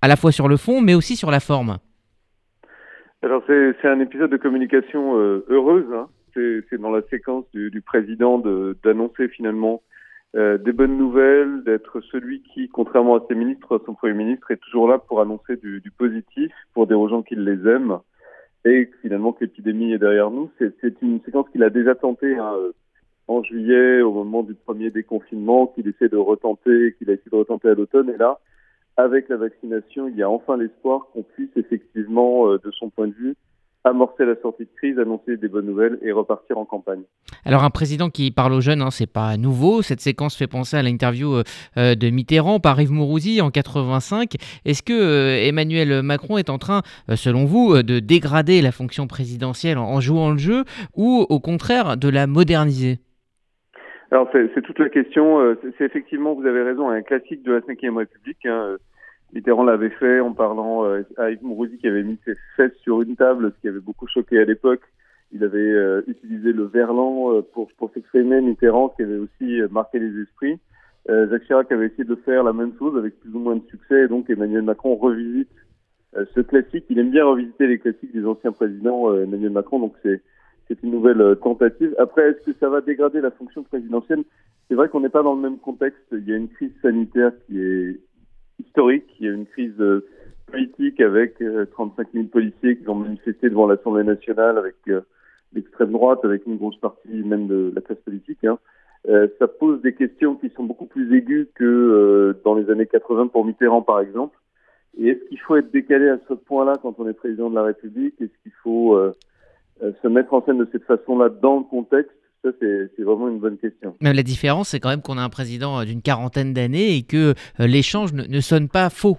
à 0.02 0.08
la 0.08 0.16
fois 0.16 0.32
sur 0.32 0.48
le 0.48 0.56
fond, 0.56 0.80
mais 0.80 0.94
aussi 0.94 1.18
sur 1.18 1.32
la 1.32 1.42
forme? 1.42 1.78
Alors, 3.24 3.44
c'est 3.48 3.88
un 3.88 4.00
épisode 4.00 4.32
de 4.32 4.38
communication 4.38 5.16
heureuse. 5.50 5.86
Hein. 5.94 6.08
C'est 6.36 6.80
dans 6.80 6.92
la 6.92 7.02
séquence 7.10 7.46
du, 7.54 7.82
président 7.82 8.40
d'annoncer 8.84 9.28
finalement 9.30 9.82
des 10.34 10.74
bonnes 10.74 10.98
nouvelles, 10.98 11.64
d'être 11.64 12.02
celui 12.02 12.42
qui, 12.42 12.68
contrairement 12.68 13.16
à 13.16 13.26
ses 13.28 13.36
ministres, 13.36 13.82
son 13.86 13.94
Premier 13.94 14.14
ministre, 14.14 14.52
est 14.52 14.58
toujours 14.58 14.88
là 14.88 14.98
pour 14.98 15.22
annoncer 15.22 15.56
du, 15.56 15.92
positif, 15.98 16.52
pour 16.74 16.88
dire 16.88 17.00
aux 17.00 17.08
gens 17.08 17.24
qu'il 17.24 17.44
les 17.44 17.70
aime 17.70 18.00
et 18.66 18.90
finalement 19.02 19.32
que 19.32 19.46
l'épidémie 19.46 19.94
est 19.94 20.00
derrière 20.00 20.32
nous. 20.32 20.50
C'est 20.60 21.02
une 21.02 21.22
séquence 21.24 21.48
qu'il 21.50 21.64
a 21.64 21.70
déjà 21.70 21.96
tenté 21.96 22.36
hein, 22.36 22.54
en 23.28 23.44
juillet, 23.44 24.02
au 24.02 24.12
moment 24.12 24.44
du 24.44 24.54
premier 24.54 24.92
déconfinement, 24.92 25.68
qu'il 25.68 25.88
essaie 25.88 26.10
de 26.10 26.18
retenter, 26.18 26.96
qu'il 26.98 27.10
a 27.10 27.14
essayé 27.14 27.32
de 27.32 27.36
retenter 27.36 27.70
à 27.70 27.74
l'automne. 27.74 28.10
Et 28.10 28.18
là, 28.18 28.40
avec 28.98 29.30
la 29.30 29.38
vaccination, 29.38 30.08
il 30.08 30.16
y 30.16 30.24
a 30.24 30.30
enfin 30.30 30.58
l'espoir 30.58 31.08
qu'on 31.12 31.24
puisse 31.24 31.50
effectivement, 31.56 32.50
euh, 32.50 32.60
de 32.64 32.72
son 32.72 32.90
point 32.90 33.08
de 33.08 33.14
vue, 33.14 33.36
amorcer 33.86 34.26
la 34.26 34.36
sortie 34.42 34.64
de 34.64 34.70
crise, 34.76 35.00
annoncer 35.00 35.38
des 35.38 35.48
bonnes 35.48 35.68
nouvelles 35.68 36.00
et 36.02 36.12
repartir 36.12 36.58
en 36.58 36.66
campagne. 36.66 37.04
Alors 37.46 37.64
un 37.64 37.70
président 37.70 38.10
qui 38.10 38.32
parle 38.32 38.54
aux 38.54 38.62
jeunes, 38.62 38.82
hein, 38.82 38.90
c'est 38.90 39.12
pas 39.12 39.38
nouveau. 39.38 39.84
Cette 39.84 40.02
séquence 40.02 40.36
fait 40.36 40.48
penser 40.48 40.76
à 40.76 40.82
l'interview 40.82 41.36
euh, 41.36 41.44
euh, 41.78 41.94
de 41.94 42.10
Mitterrand 42.10 42.60
par 42.60 42.82
Yves 42.82 42.92
Mourouzi 42.92 43.42
en 43.42 43.52
85. 43.52 44.34
Est-ce 44.66 44.82
que 44.82 44.92
euh, 44.92 45.48
Emmanuel 45.48 46.02
Macron 46.02 46.38
est 46.38 46.50
en 46.50 46.58
train, 46.58 46.82
selon 47.16 47.46
vous, 47.46 47.84
de 47.84 48.00
dégrader 48.00 48.62
la 48.62 48.72
fonction 48.72 49.06
présidentielle 49.06 49.78
en, 49.78 50.02
jouant 50.02 50.32
le 50.32 50.38
jeu 50.38 50.64
ou 50.96 51.26
au 51.30 51.40
contraire 51.40 51.96
de 51.96 52.10
la 52.10 52.26
moderniser? 52.26 52.98
Alors 54.12 54.28
c'est 54.32 54.62
toute 54.62 54.80
la 54.80 54.90
question. 54.90 55.56
C'est 55.78 55.86
effectivement, 55.86 56.34
vous 56.34 56.46
avez 56.46 56.64
raison, 56.64 56.90
un 56.90 57.02
classique 57.02 57.44
de 57.44 57.54
la 57.54 57.60
Ve 57.60 57.98
République. 57.98 58.46
Hein, 58.46 58.78
Mitterrand 59.34 59.64
l'avait 59.64 59.90
fait 59.90 60.20
en 60.20 60.34
parlant 60.34 60.86
euh, 60.86 61.04
à 61.18 61.32
Yves 61.32 61.44
Mourouzi 61.44 61.78
qui 61.78 61.88
avait 61.88 62.04
mis 62.04 62.18
ses 62.26 62.36
fesses 62.56 62.76
sur 62.84 63.02
une 63.02 63.16
table, 63.16 63.52
ce 63.56 63.62
qui 63.62 63.68
avait 63.68 63.80
beaucoup 63.80 64.08
choqué 64.08 64.40
à 64.40 64.46
l'époque. 64.46 64.82
Il 65.32 65.44
avait 65.44 65.60
euh, 65.60 66.02
utilisé 66.08 66.54
le 66.54 66.64
verlan 66.64 67.34
euh, 67.34 67.42
pour, 67.42 67.70
pour 67.78 67.92
s'exprimer, 67.92 68.40
Mitterrand, 68.42 68.90
qui 68.90 69.04
avait 69.04 69.18
aussi 69.18 69.62
marqué 69.72 70.00
les 70.00 70.22
esprits. 70.22 70.60
Jacques 71.08 71.44
Chirac 71.44 71.72
avait 71.72 71.86
essayé 71.86 72.04
de 72.04 72.16
faire 72.16 72.44
la 72.44 72.52
même 72.52 72.72
chose 72.80 72.98
avec 72.98 73.20
plus 73.20 73.30
ou 73.36 73.38
moins 73.38 73.56
de 73.56 73.64
succès, 73.70 74.06
et 74.06 74.08
donc 74.08 74.28
Emmanuel 74.28 74.64
Macron 74.64 74.96
revisite 74.96 75.52
ce 76.14 76.40
classique. 76.40 76.86
Il 76.90 76.98
aime 76.98 77.12
bien 77.12 77.26
revisiter 77.26 77.68
les 77.68 77.78
classiques 77.78 78.12
des 78.12 78.26
anciens 78.26 78.52
présidents, 78.52 79.14
Emmanuel 79.14 79.52
Macron, 79.52 79.80
donc 79.80 79.94
c'est 80.02 80.24
c'est 80.68 80.82
une 80.82 80.90
nouvelle 80.90 81.38
tentative. 81.44 81.94
Après, 82.00 82.30
est-ce 82.30 82.50
que 82.50 82.58
ça 82.60 82.70
va 82.70 82.82
dégrader 82.82 83.22
la 83.22 83.30
fonction 83.30 83.62
présidentielle? 83.62 84.24
C'est 84.68 84.74
vrai 84.74 84.90
qu'on 84.90 85.02
n'est 85.02 85.10
pas 85.10 85.22
dans 85.22 85.36
le 85.36 85.42
même 85.42 85.60
contexte. 85.60 86.02
Il 86.12 86.28
y 86.28 86.34
a 86.34 86.38
une 86.38 86.50
crise 86.50 86.74
sanitaire 86.82 87.34
qui 87.46 87.62
est 87.62 88.00
historique. 88.60 89.06
Il 89.20 89.26
y 89.26 89.30
a 89.30 89.34
une 89.34 89.46
crise 89.46 89.80
euh, 89.80 90.06
politique 90.52 91.00
avec 91.02 91.36
35 91.38 92.08
euh, 92.08 92.12
000 92.14 92.26
policiers 92.26 92.78
qui 92.78 92.88
ont 92.90 92.96
manifesté 92.96 93.50
devant 93.50 93.68
l'Assemblée 93.68 94.04
nationale 94.04 94.58
avec 94.58 94.76
euh, 94.88 95.02
l'extrême 95.54 95.92
droite, 95.92 96.20
avec 96.24 96.46
une 96.46 96.58
grosse 96.58 96.78
partie 96.78 97.24
même 97.24 97.48
de 97.48 97.72
la 97.74 97.82
classe 97.82 98.00
politique. 98.00 98.44
Hein. 98.44 98.58
ça 99.40 99.48
pose 99.48 99.82
des 99.82 99.94
questions 99.94 100.36
qui 100.36 100.50
sont 100.50 100.64
beaucoup 100.64 100.86
plus 100.86 101.16
aiguës 101.16 101.48
que 101.56 102.36
dans 102.44 102.56
les 102.56 102.70
années 102.70 102.88
80 102.88 103.28
pour 103.28 103.46
Mitterrand, 103.46 103.82
par 103.82 104.02
exemple. 104.02 104.38
Et 104.98 105.10
est-ce 105.10 105.24
qu'il 105.30 105.40
faut 105.40 105.56
être 105.56 105.72
décalé 105.72 106.10
à 106.10 106.20
ce 106.28 106.34
point-là 106.34 106.74
quand 106.82 106.96
on 107.00 107.08
est 107.08 107.14
président 107.14 107.50
de 107.50 107.56
la 107.56 107.64
République? 107.64 108.16
Est-ce 108.20 108.38
qu'il 108.44 108.52
faut 108.64 109.00
se 109.80 110.08
mettre 110.08 110.34
en 110.34 110.44
scène 110.44 110.58
de 110.58 110.68
cette 110.72 110.84
façon-là 110.84 111.30
dans 111.30 111.60
le 111.60 111.64
contexte? 111.64 112.18
Ça, 112.46 112.58
c'est 112.60 113.04
vraiment 113.04 113.28
une 113.28 113.40
bonne 113.40 113.58
question. 113.58 113.96
Mais 114.02 114.14
la 114.14 114.24
différence, 114.24 114.70
c'est 114.70 114.80
quand 114.80 114.90
même 114.90 115.02
qu'on 115.02 115.18
a 115.18 115.22
un 115.22 115.30
président 115.30 115.80
euh, 115.80 115.86
d'une 115.86 116.02
quarantaine 116.02 116.54
d'années 116.54 116.96
et 116.96 117.04
que 117.04 117.34
euh, 117.60 117.68
l'échange 117.68 118.14
ne, 118.14 118.40
sonne 118.40 118.70
pas 118.70 118.90
faux. 118.90 119.18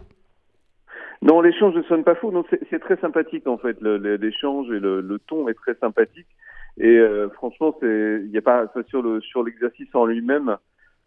Non, 1.22 1.40
l'échange 1.40 1.74
ne 1.74 1.82
sonne 1.82 2.04
pas 2.04 2.14
faux. 2.14 2.32
C'est 2.70 2.78
très 2.78 2.96
sympathique 2.98 3.46
en 3.46 3.58
fait. 3.58 3.76
L'échange 3.80 4.70
et 4.70 4.78
le, 4.78 5.18
ton 5.26 5.48
est 5.48 5.54
très 5.54 5.74
sympathique. 5.74 6.26
Et 6.78 6.98
euh, 6.98 7.28
franchement, 7.30 7.74
c'est 7.80 8.20
il 8.22 8.30
n'y 8.30 8.38
a 8.38 8.42
pas 8.42 8.70
sur 8.88 9.02
le 9.02 9.20
sur 9.22 9.42
l'exercice 9.42 9.88
en 9.94 10.04
lui-même. 10.04 10.56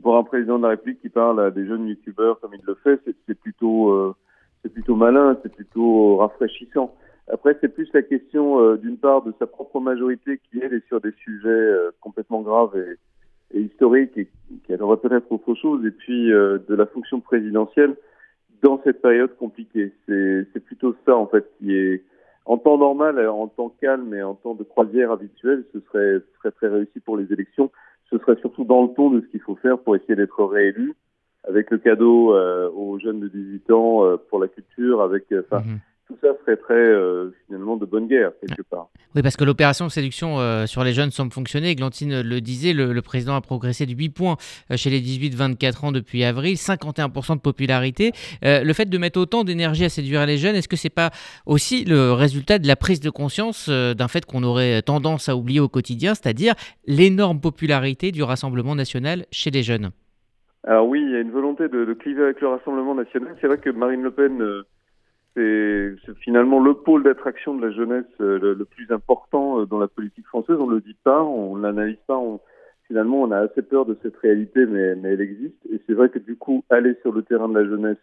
Voir 0.02 0.18
un 0.18 0.24
président 0.24 0.58
de 0.58 0.64
la 0.64 0.70
République 0.70 1.02
qui 1.02 1.10
parle 1.10 1.40
à 1.42 1.52
des 1.52 1.66
jeunes 1.68 1.88
youtubeurs 1.88 2.40
comme 2.40 2.54
il 2.54 2.62
le 2.66 2.76
fait, 2.84 3.00
c'est 3.28 3.40
plutôt 3.40 4.16
c'est 4.64 4.74
plutôt 4.74 4.96
malin, 4.96 5.38
c'est 5.44 5.54
plutôt 5.54 6.18
rafraîchissant. 6.18 6.96
Après, 7.32 7.56
c'est 7.62 7.70
plus 7.70 7.88
la 7.94 8.02
question, 8.02 8.60
euh, 8.60 8.78
d'une 8.78 8.98
part, 8.98 9.22
de 9.22 9.34
sa 9.38 9.46
propre 9.46 9.80
majorité 9.80 10.40
qui, 10.50 10.60
elle, 10.62 10.74
est 10.74 10.86
sur 10.88 11.00
des 11.00 11.12
sujets 11.12 11.48
euh, 11.48 11.92
complètement 12.02 12.42
graves 12.42 12.76
et, 12.76 13.58
et 13.58 13.62
historiques 13.62 14.18
et 14.18 14.28
qui 14.66 14.74
aurait 14.76 14.98
peut-être 14.98 15.32
autre 15.32 15.54
chose, 15.54 15.86
et 15.86 15.92
puis 15.92 16.32
euh, 16.32 16.58
de 16.68 16.74
la 16.74 16.88
fonction 16.88 17.20
présidentielle 17.20 17.96
dans 18.64 18.82
cette 18.84 19.02
période 19.02 19.36
compliquée. 19.38 19.94
C'est 20.08 20.66
plutôt 20.66 20.96
ça, 21.06 21.16
en 21.16 21.28
fait, 21.28 21.46
qui 21.60 21.74
est, 21.74 22.04
en 22.46 22.58
temps 22.58 22.80
normal, 22.80 23.26
en 23.30 23.48
temps 23.48 23.74
calme 23.80 24.14
et 24.16 24.24
en 24.24 24.34
temps 24.34 24.56
de 24.56 24.64
croisière 24.64 25.12
habituelle, 25.12 25.64
ce 25.72 25.80
serait, 25.82 26.20
serait 26.38 26.52
très 26.52 26.68
réussi 26.68 27.00
pour 27.00 27.16
les 27.16 27.32
élections. 27.32 27.72
Ce 28.10 28.18
serait 28.18 28.38
surtout 28.38 28.64
dans 28.64 28.82
le 28.82 28.90
ton 28.96 29.12
de 29.12 29.22
ce 29.22 29.28
qu'il 29.28 29.40
faut 29.40 29.56
faire 29.56 29.78
pour 29.78 29.96
essayer 29.96 30.16
d'être 30.16 30.44
réélu, 30.44 30.96
avec 31.48 31.70
le 31.70 31.78
cadeau 31.78 32.36
aux 32.36 33.00
jeunes 33.00 33.20
de 33.20 33.28
18 33.28 33.72
ans 33.72 34.18
pour 34.30 34.40
la 34.40 34.48
culture, 34.48 35.02
avec... 35.02 35.26
Enfin, 35.32 35.60
mhm 35.60 35.80
tout 36.10 36.18
ça 36.22 36.30
serait 36.42 36.58
très 36.58 36.74
euh, 36.74 37.30
finalement 37.46 37.78
de 37.78 37.86
bonne 37.86 38.08
guerre 38.08 38.32
quelque 38.42 38.64
part. 38.64 38.90
Oui, 39.16 39.22
parce 39.22 39.38
que 39.38 39.44
l'opération 39.44 39.86
de 39.86 39.92
séduction 39.92 40.40
euh, 40.40 40.66
sur 40.66 40.84
les 40.84 40.92
jeunes 40.92 41.12
semble 41.12 41.32
fonctionner. 41.32 41.76
Glantine 41.76 42.22
le 42.22 42.42
disait, 42.42 42.74
le, 42.74 43.02
président 43.02 43.36
a 43.36 43.42
progressé 43.42 43.86
de 43.86 43.94
8 43.94 44.10
points 44.10 44.38
euh, 44.72 44.78
chez 44.78 44.90
les 44.90 45.02
18-24 45.02 45.86
ans 45.86 45.92
depuis 45.92 46.24
avril, 46.24 46.56
51% 46.56 47.36
de 47.36 47.42
popularité. 47.42 48.12
le 48.42 48.74
fait 48.74 48.90
de 48.90 48.98
mettre 48.98 49.20
autant 49.20 49.44
d'énergie 49.44 49.86
à 49.86 49.90
séduire 49.90 50.26
les 50.26 50.38
jeunes, 50.38 50.56
est-ce 50.56 50.68
que 50.68 50.76
c'est 50.76 50.90
pas 50.90 51.12
aussi 51.46 51.86
le 51.86 52.12
résultat 52.14 52.58
de 52.58 52.68
la 52.68 52.76
prise 52.76 53.00
de 53.00 53.10
conscience 53.12 53.70
d'un 53.70 54.08
fait 54.08 54.26
qu'on 54.26 54.44
aurait 54.44 54.82
tendance 54.82 55.30
à 55.30 55.36
oublier 55.36 55.60
au 55.60 55.70
quotidien, 55.70 56.16
c'est-à-dire 56.16 56.56
l'énorme 56.88 57.40
popularité 57.40 58.12
du 58.12 58.24
Rassemblement 58.24 58.76
national 58.76 59.26
chez 59.32 59.52
les 59.52 59.64
jeunes? 59.64 59.92
Alors 60.64 60.88
oui, 60.88 61.02
il 61.02 61.12
y 61.12 61.16
a 61.16 61.20
une 61.20 61.32
volonté 61.32 61.68
de, 61.70 61.86
de 61.86 61.94
cliver 61.94 62.24
avec 62.24 62.42
le 62.42 62.48
Rassemblement 62.48 62.96
national. 62.96 63.36
C'est 63.40 63.48
vrai 63.48 63.60
que 63.60 63.70
Marine 63.70 64.02
Le 64.02 64.12
Pen 64.12 64.64
c'est 65.36 65.96
finalement 66.22 66.60
le 66.60 66.74
pôle 66.74 67.04
d'attraction 67.04 67.56
de 67.56 67.66
la 67.66 67.72
jeunesse 67.72 68.06
euh, 68.20 68.56
le, 68.56 68.66
plus 68.66 68.92
important 68.92 69.62
euh, 69.62 69.66
dans 69.66 69.80
la 69.80 69.88
politique 69.88 70.26
française. 70.26 70.58
On 70.60 70.68
le 70.68 70.82
dit 70.82 70.98
pas, 71.04 71.24
on 71.24 71.56
l'analyse 71.56 72.00
pas. 72.08 72.18
On, 72.18 72.40
finalement, 72.88 73.22
on 73.22 73.32
a 73.32 73.40
assez 73.40 73.62
peur 73.62 73.86
de 73.86 73.98
cette 74.02 74.18
réalité, 74.18 74.66
mais, 74.66 74.96
mais 74.96 75.14
elle 75.14 75.22
existe. 75.22 75.66
Et 75.72 75.80
c'est 75.86 75.94
vrai 75.94 76.10
que 76.10 76.20
du 76.20 76.36
coup, 76.36 76.64
aller 76.70 76.96
sur 77.02 77.12
le 77.12 77.22
terrain 77.24 77.48
de 77.48 77.58
la 77.58 77.66
jeunesse 77.66 77.98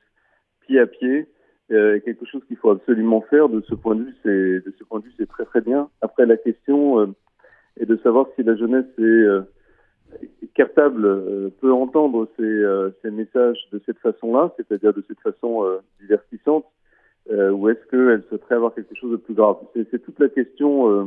pied 0.66 0.78
à 0.78 0.86
pied 0.86 1.26
euh, 1.72 1.96
est 1.96 2.00
quelque 2.02 2.26
chose 2.26 2.42
qu'il 2.46 2.56
faut 2.56 2.70
absolument 2.70 3.22
faire. 3.22 3.48
De 3.48 3.60
ce 3.68 3.74
point 3.74 3.96
de 3.96 4.04
vue, 4.04 4.14
c'est 4.22 4.30
de 4.30 4.74
ce 4.78 4.84
point 4.84 5.00
de 5.00 5.04
vue, 5.04 5.12
c'est 5.18 5.28
très 5.28 5.44
très 5.44 5.60
bien. 5.60 5.90
Après, 6.00 6.26
la 6.26 6.36
question 6.36 7.00
euh, 7.00 7.06
est 7.80 7.86
de 7.86 7.96
savoir 7.98 8.26
si 8.36 8.44
la 8.44 8.54
jeunesse 8.54 8.86
est 8.98 10.46
capable, 10.54 11.50
peut 11.60 11.72
entendre 11.72 12.28
ces, 12.38 12.64
ces 13.02 13.10
messages 13.10 13.58
de 13.72 13.82
cette 13.84 13.98
façon-là, 13.98 14.54
c'est-à-dire 14.56 14.94
de 14.94 15.04
cette 15.06 15.20
façon 15.20 15.66
divertissante 16.00 16.64
euh, 17.30 17.50
ou 17.50 17.68
est-ce 17.68 17.84
qu'elle 17.90 18.22
souhaiterait 18.28 18.54
avoir 18.54 18.74
quelque 18.74 18.94
chose 18.94 19.12
de 19.12 19.16
plus 19.16 19.34
grave? 19.34 19.56
C'est 19.74 20.02
toute 20.02 20.18
la 20.20 20.28
question 20.28 20.90
euh, 20.90 21.04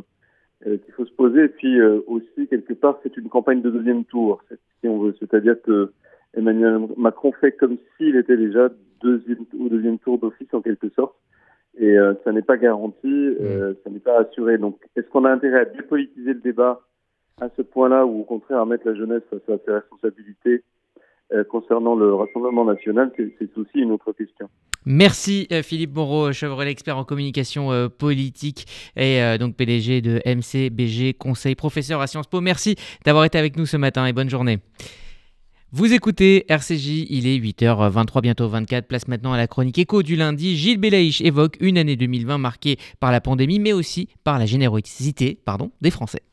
euh, 0.67 0.77
qu'il 0.77 0.93
faut 0.93 1.05
se 1.05 1.13
poser. 1.13 1.45
Et 1.45 1.49
puis 1.49 1.82
aussi, 2.08 2.47
quelque 2.49 2.73
part, 2.73 2.99
c'est 3.03 3.15
une 3.17 3.29
campagne 3.29 3.62
de 3.62 3.69
deuxième 3.69 4.05
tour, 4.05 4.41
si 4.82 4.88
on 4.88 4.99
veut. 4.99 5.15
C'est-à-dire 5.19 5.62
que 5.62 5.91
Emmanuel 6.36 6.88
Macron 6.97 7.32
fait 7.32 7.53
comme 7.53 7.77
s'il 7.97 8.15
était 8.15 8.38
déjà 8.38 8.69
deuxième, 9.01 9.45
au 9.60 9.69
deuxième 9.69 9.97
tour 9.99 10.19
d'office 10.19 10.53
en 10.53 10.62
quelque 10.62 10.89
sorte. 10.89 11.15
Et 11.77 11.95
ça 12.25 12.34
n'est 12.34 12.41
pas 12.41 12.58
garanti, 12.58 13.08
mmh. 13.08 13.75
ça 13.84 13.89
n'est 13.89 13.99
pas 13.99 14.19
assuré. 14.19 14.58
Donc, 14.58 14.79
est-ce 14.97 15.08
qu'on 15.08 15.23
a 15.23 15.32
intérêt 15.32 15.62
à 15.62 15.65
dépolitiser 15.65 16.34
le 16.34 16.41
débat 16.41 16.82
à 17.39 17.47
ce 17.55 17.62
point-là 17.62 18.05
ou 18.05 18.21
au 18.21 18.23
contraire 18.23 18.60
à 18.60 18.65
mettre 18.65 18.86
la 18.86 18.95
jeunesse 18.95 19.23
face 19.29 19.47
à 19.47 19.58
ses 19.63 19.71
responsabilités 19.71 20.63
concernant 21.49 21.95
le 21.95 22.13
Rassemblement 22.13 22.65
national 22.65 23.11
C'est 23.17 23.57
aussi 23.57 23.79
une 23.79 23.91
autre 23.91 24.11
question. 24.13 24.49
Merci 24.85 25.47
euh, 25.51 25.61
Philippe 25.61 25.93
Moreau, 25.93 26.31
Chevrolet 26.31 26.71
expert 26.71 26.97
en 26.97 27.03
communication 27.03 27.71
euh, 27.71 27.89
politique 27.89 28.65
et 28.95 29.21
euh, 29.21 29.37
donc 29.37 29.55
PDG 29.55 30.01
de 30.01 30.21
MCBG 30.25 31.13
Conseil, 31.13 31.55
professeur 31.55 31.99
à 32.01 32.07
Sciences 32.07 32.27
Po. 32.27 32.39
Merci 32.39 32.75
d'avoir 33.05 33.25
été 33.25 33.37
avec 33.37 33.57
nous 33.57 33.65
ce 33.65 33.77
matin 33.77 34.05
et 34.05 34.13
bonne 34.13 34.29
journée. 34.29 34.59
Vous 35.71 35.93
écoutez 35.93 36.45
RCJ, 36.51 37.05
il 37.09 37.27
est 37.27 37.37
8h23, 37.37 38.21
bientôt 38.21 38.47
24. 38.47 38.87
Place 38.87 39.07
maintenant 39.07 39.33
à 39.33 39.37
la 39.37 39.45
chronique 39.45 39.77
écho 39.77 40.01
du 40.01 40.15
lundi. 40.15 40.55
Gilles 40.55 40.79
Belaïch 40.79 41.21
évoque 41.21 41.57
une 41.59 41.77
année 41.77 41.95
2020 41.95 42.39
marquée 42.39 42.77
par 42.99 43.11
la 43.11 43.21
pandémie, 43.21 43.59
mais 43.59 43.73
aussi 43.73 44.07
par 44.23 44.39
la 44.39 44.47
générosité 44.47 45.37
pardon, 45.45 45.71
des 45.81 45.91
Français. 45.91 46.23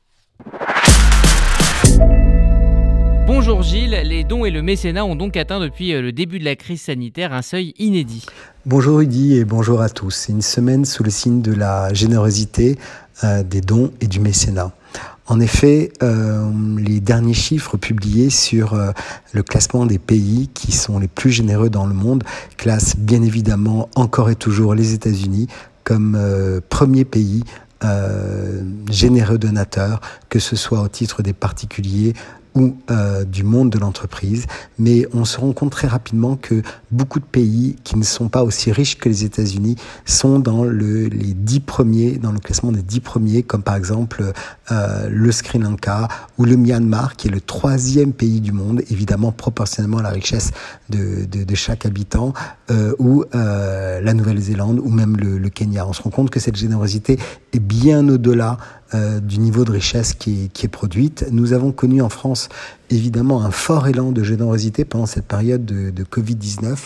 Bonjour 3.26 3.60
Gilles, 3.60 4.00
les 4.04 4.22
dons 4.22 4.44
et 4.44 4.52
le 4.52 4.62
mécénat 4.62 5.04
ont 5.04 5.16
donc 5.16 5.36
atteint 5.36 5.58
depuis 5.58 5.92
euh, 5.92 6.00
le 6.00 6.12
début 6.12 6.38
de 6.38 6.44
la 6.44 6.54
crise 6.54 6.82
sanitaire 6.82 7.32
un 7.32 7.42
seuil 7.42 7.74
inédit. 7.76 8.24
Bonjour 8.66 8.98
Rudy 8.98 9.34
et 9.34 9.44
bonjour 9.44 9.80
à 9.80 9.88
tous. 9.88 10.12
C'est 10.12 10.32
une 10.32 10.42
semaine 10.42 10.84
sous 10.84 11.02
le 11.02 11.10
signe 11.10 11.42
de 11.42 11.52
la 11.52 11.92
générosité, 11.92 12.78
euh, 13.24 13.42
des 13.42 13.60
dons 13.60 13.90
et 14.00 14.06
du 14.06 14.20
mécénat. 14.20 14.70
En 15.26 15.40
effet, 15.40 15.92
euh, 16.04 16.48
les 16.78 17.00
derniers 17.00 17.34
chiffres 17.34 17.76
publiés 17.76 18.30
sur 18.30 18.80
le 19.32 19.42
classement 19.42 19.86
des 19.86 19.98
pays 19.98 20.48
qui 20.54 20.70
sont 20.70 21.00
les 21.00 21.08
plus 21.08 21.32
généreux 21.32 21.68
dans 21.68 21.86
le 21.86 21.94
monde 21.94 22.22
classent 22.56 22.96
bien 22.96 23.22
évidemment 23.22 23.88
encore 23.96 24.30
et 24.30 24.36
toujours 24.36 24.72
les 24.76 24.94
États-Unis 24.94 25.48
comme 25.82 26.16
premier 26.68 27.04
pays 27.04 27.42
généreux 28.88 29.38
donateur, 29.38 30.00
que 30.28 30.38
ce 30.38 30.54
soit 30.54 30.80
au 30.80 30.88
titre 30.88 31.22
des 31.22 31.32
particuliers 31.32 32.14
ou 32.56 32.74
euh, 32.90 33.24
du 33.24 33.44
monde 33.44 33.70
de 33.70 33.78
l'entreprise, 33.78 34.46
mais 34.78 35.06
on 35.12 35.24
se 35.24 35.38
rend 35.38 35.52
compte 35.52 35.70
très 35.70 35.86
rapidement 35.86 36.36
que 36.36 36.62
beaucoup 36.90 37.20
de 37.20 37.24
pays 37.24 37.76
qui 37.84 37.96
ne 37.96 38.02
sont 38.02 38.28
pas 38.28 38.42
aussi 38.42 38.72
riches 38.72 38.98
que 38.98 39.08
les 39.08 39.24
États-Unis 39.24 39.76
sont 40.06 40.38
dans 40.38 40.64
le, 40.64 41.04
les 41.04 41.34
dix 41.34 41.60
premiers, 41.60 42.12
dans 42.12 42.32
le 42.32 42.38
classement 42.38 42.72
des 42.72 42.82
dix 42.82 43.00
premiers, 43.00 43.42
comme 43.42 43.62
par 43.62 43.76
exemple 43.76 44.32
euh, 44.72 45.08
le 45.10 45.30
Sri 45.32 45.58
Lanka 45.58 46.08
ou 46.38 46.46
le 46.46 46.56
Myanmar, 46.56 47.16
qui 47.16 47.28
est 47.28 47.30
le 47.30 47.42
troisième 47.42 48.14
pays 48.14 48.40
du 48.40 48.52
monde, 48.52 48.82
évidemment 48.90 49.32
proportionnellement 49.32 49.98
à 49.98 50.02
la 50.02 50.10
richesse 50.10 50.50
de, 50.88 51.26
chaque 51.54 51.84
habitant, 51.86 52.32
euh, 52.70 52.94
ou 52.98 53.24
la 53.32 54.14
Nouvelle-Zélande 54.14 54.78
ou 54.78 54.88
même 54.88 55.16
le, 55.16 55.38
le 55.38 55.48
Kenya. 55.50 55.86
On 55.86 55.92
se 55.92 56.02
rend 56.02 56.10
compte 56.10 56.30
que 56.30 56.40
cette 56.40 56.56
générosité 56.56 57.18
est 57.52 57.58
bien 57.58 58.08
au-delà 58.08 58.56
euh, 58.94 59.18
du 59.18 59.38
niveau 59.38 59.64
de 59.64 59.72
richesse 59.72 60.14
qui 60.14 60.44
est, 60.44 60.48
qui 60.52 60.66
est, 60.66 60.68
produite. 60.68 61.26
Nous 61.32 61.52
avons 61.52 61.72
connu 61.72 62.00
en 62.02 62.08
France 62.08 62.48
évidemment 62.88 63.42
un 63.42 63.50
fort 63.50 63.88
élan 63.88 64.12
de 64.12 64.22
générosité 64.22 64.84
pendant 64.84 65.06
cette 65.06 65.26
période 65.26 65.64
de, 65.64 65.90
de 65.90 66.04
Covid-19 66.04 66.76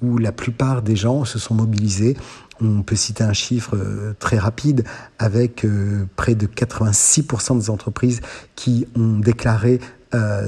où 0.00 0.18
la 0.18 0.30
plupart 0.30 0.82
des 0.82 0.94
gens 0.94 1.24
se 1.24 1.40
sont 1.40 1.54
mobilisés. 1.54 2.16
On 2.60 2.82
peut 2.82 2.94
citer 2.94 3.24
un 3.24 3.32
chiffre 3.32 3.76
euh, 3.76 4.14
très 4.20 4.38
rapide 4.38 4.84
avec 5.18 5.64
euh, 5.64 6.06
près 6.14 6.36
de 6.36 6.46
86% 6.46 7.58
des 7.58 7.70
entreprises 7.70 8.20
qui 8.54 8.86
ont 8.94 9.18
déclaré 9.18 9.80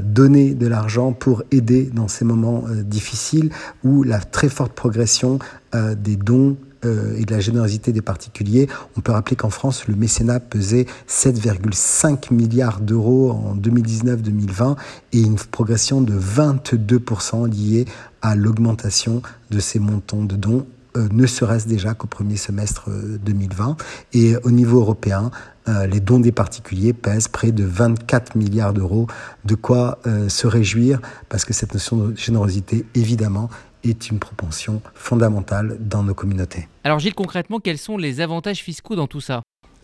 donner 0.03 0.55
de 0.55 0.67
l'argent 0.67 1.13
pour 1.13 1.43
aider 1.51 1.91
dans 1.93 2.09
ces 2.09 2.25
moments 2.25 2.65
difficiles 2.83 3.51
ou 3.85 4.03
la 4.03 4.19
très 4.19 4.49
forte 4.49 4.73
progression 4.73 5.39
des 5.75 6.17
dons 6.17 6.57
euh, 6.85 7.17
et 7.17 7.25
de 7.25 7.33
la 7.33 7.41
générosité 7.41 7.93
des 7.93 8.03
particuliers. 8.03 8.69
On 8.97 9.01
peut 9.01 9.13
rappeler 9.13 9.37
qu'en 9.37 9.51
France, 9.51 9.87
le 9.87 9.95
mécénat 9.95 10.41
pesait 10.41 10.87
7,5 11.09 12.33
milliards 12.33 12.81
d'euros 12.81 13.33
en 13.33 13.57
2019-2020 13.57 14.77
et 15.13 15.21
une 15.21 15.37
progression 15.37 16.01
de 16.01 16.19
22% 16.19 17.51
liée 17.51 17.85
à 18.23 18.37
l'augmentation 18.37 19.23
de 19.51 19.59
ces 19.59 19.79
montants 19.79 20.25
de 20.25 20.37
dons 20.37 20.67
euh, 20.97 21.09
ne 21.13 21.27
serait-ce 21.27 21.69
déjà 21.69 21.95
qu'au 21.95 22.09
premier 22.09 22.37
semestre 22.37 22.91
2020. 22.91 23.77
Et 24.13 24.37
au 24.43 24.51
niveau 24.51 24.81
européen, 24.81 25.31
euh, 25.69 25.87
les 25.87 26.01
dons 26.01 26.19
des 26.19 26.33
particuliers 26.33 26.93
pèsent 26.93 27.29
près 27.29 27.53
de 27.53 27.65
24 27.65 28.35
milliards 28.37 28.73
d'euros, 28.73 29.07
de 29.45 29.55
quoi 29.55 29.99
euh, 30.07 30.29
se 30.29 30.47
réjouir, 30.47 31.01
parce 31.29 31.45
que 31.45 31.53
cette 31.53 31.75
notion 31.75 31.97
de 31.97 32.17
générosité, 32.17 32.87
évidemment, 32.95 33.51
est 33.85 34.11
une 34.11 34.19
propension 34.19 34.83
fondamentale 34.95 35.77
dans 35.81 36.03
nos 36.03 36.15
communautés. 36.15 36.69
Alors 36.85 36.99
Gilles, 36.99 37.15
concrètement, 37.15 37.61
quels 37.61 37.79
sont 37.79 37.97
les 37.97 38.21
avantages 38.21 38.63
fiscaux 38.63 38.97
dans 38.97 39.07
tout 39.07 39.21
ça? 39.21 39.43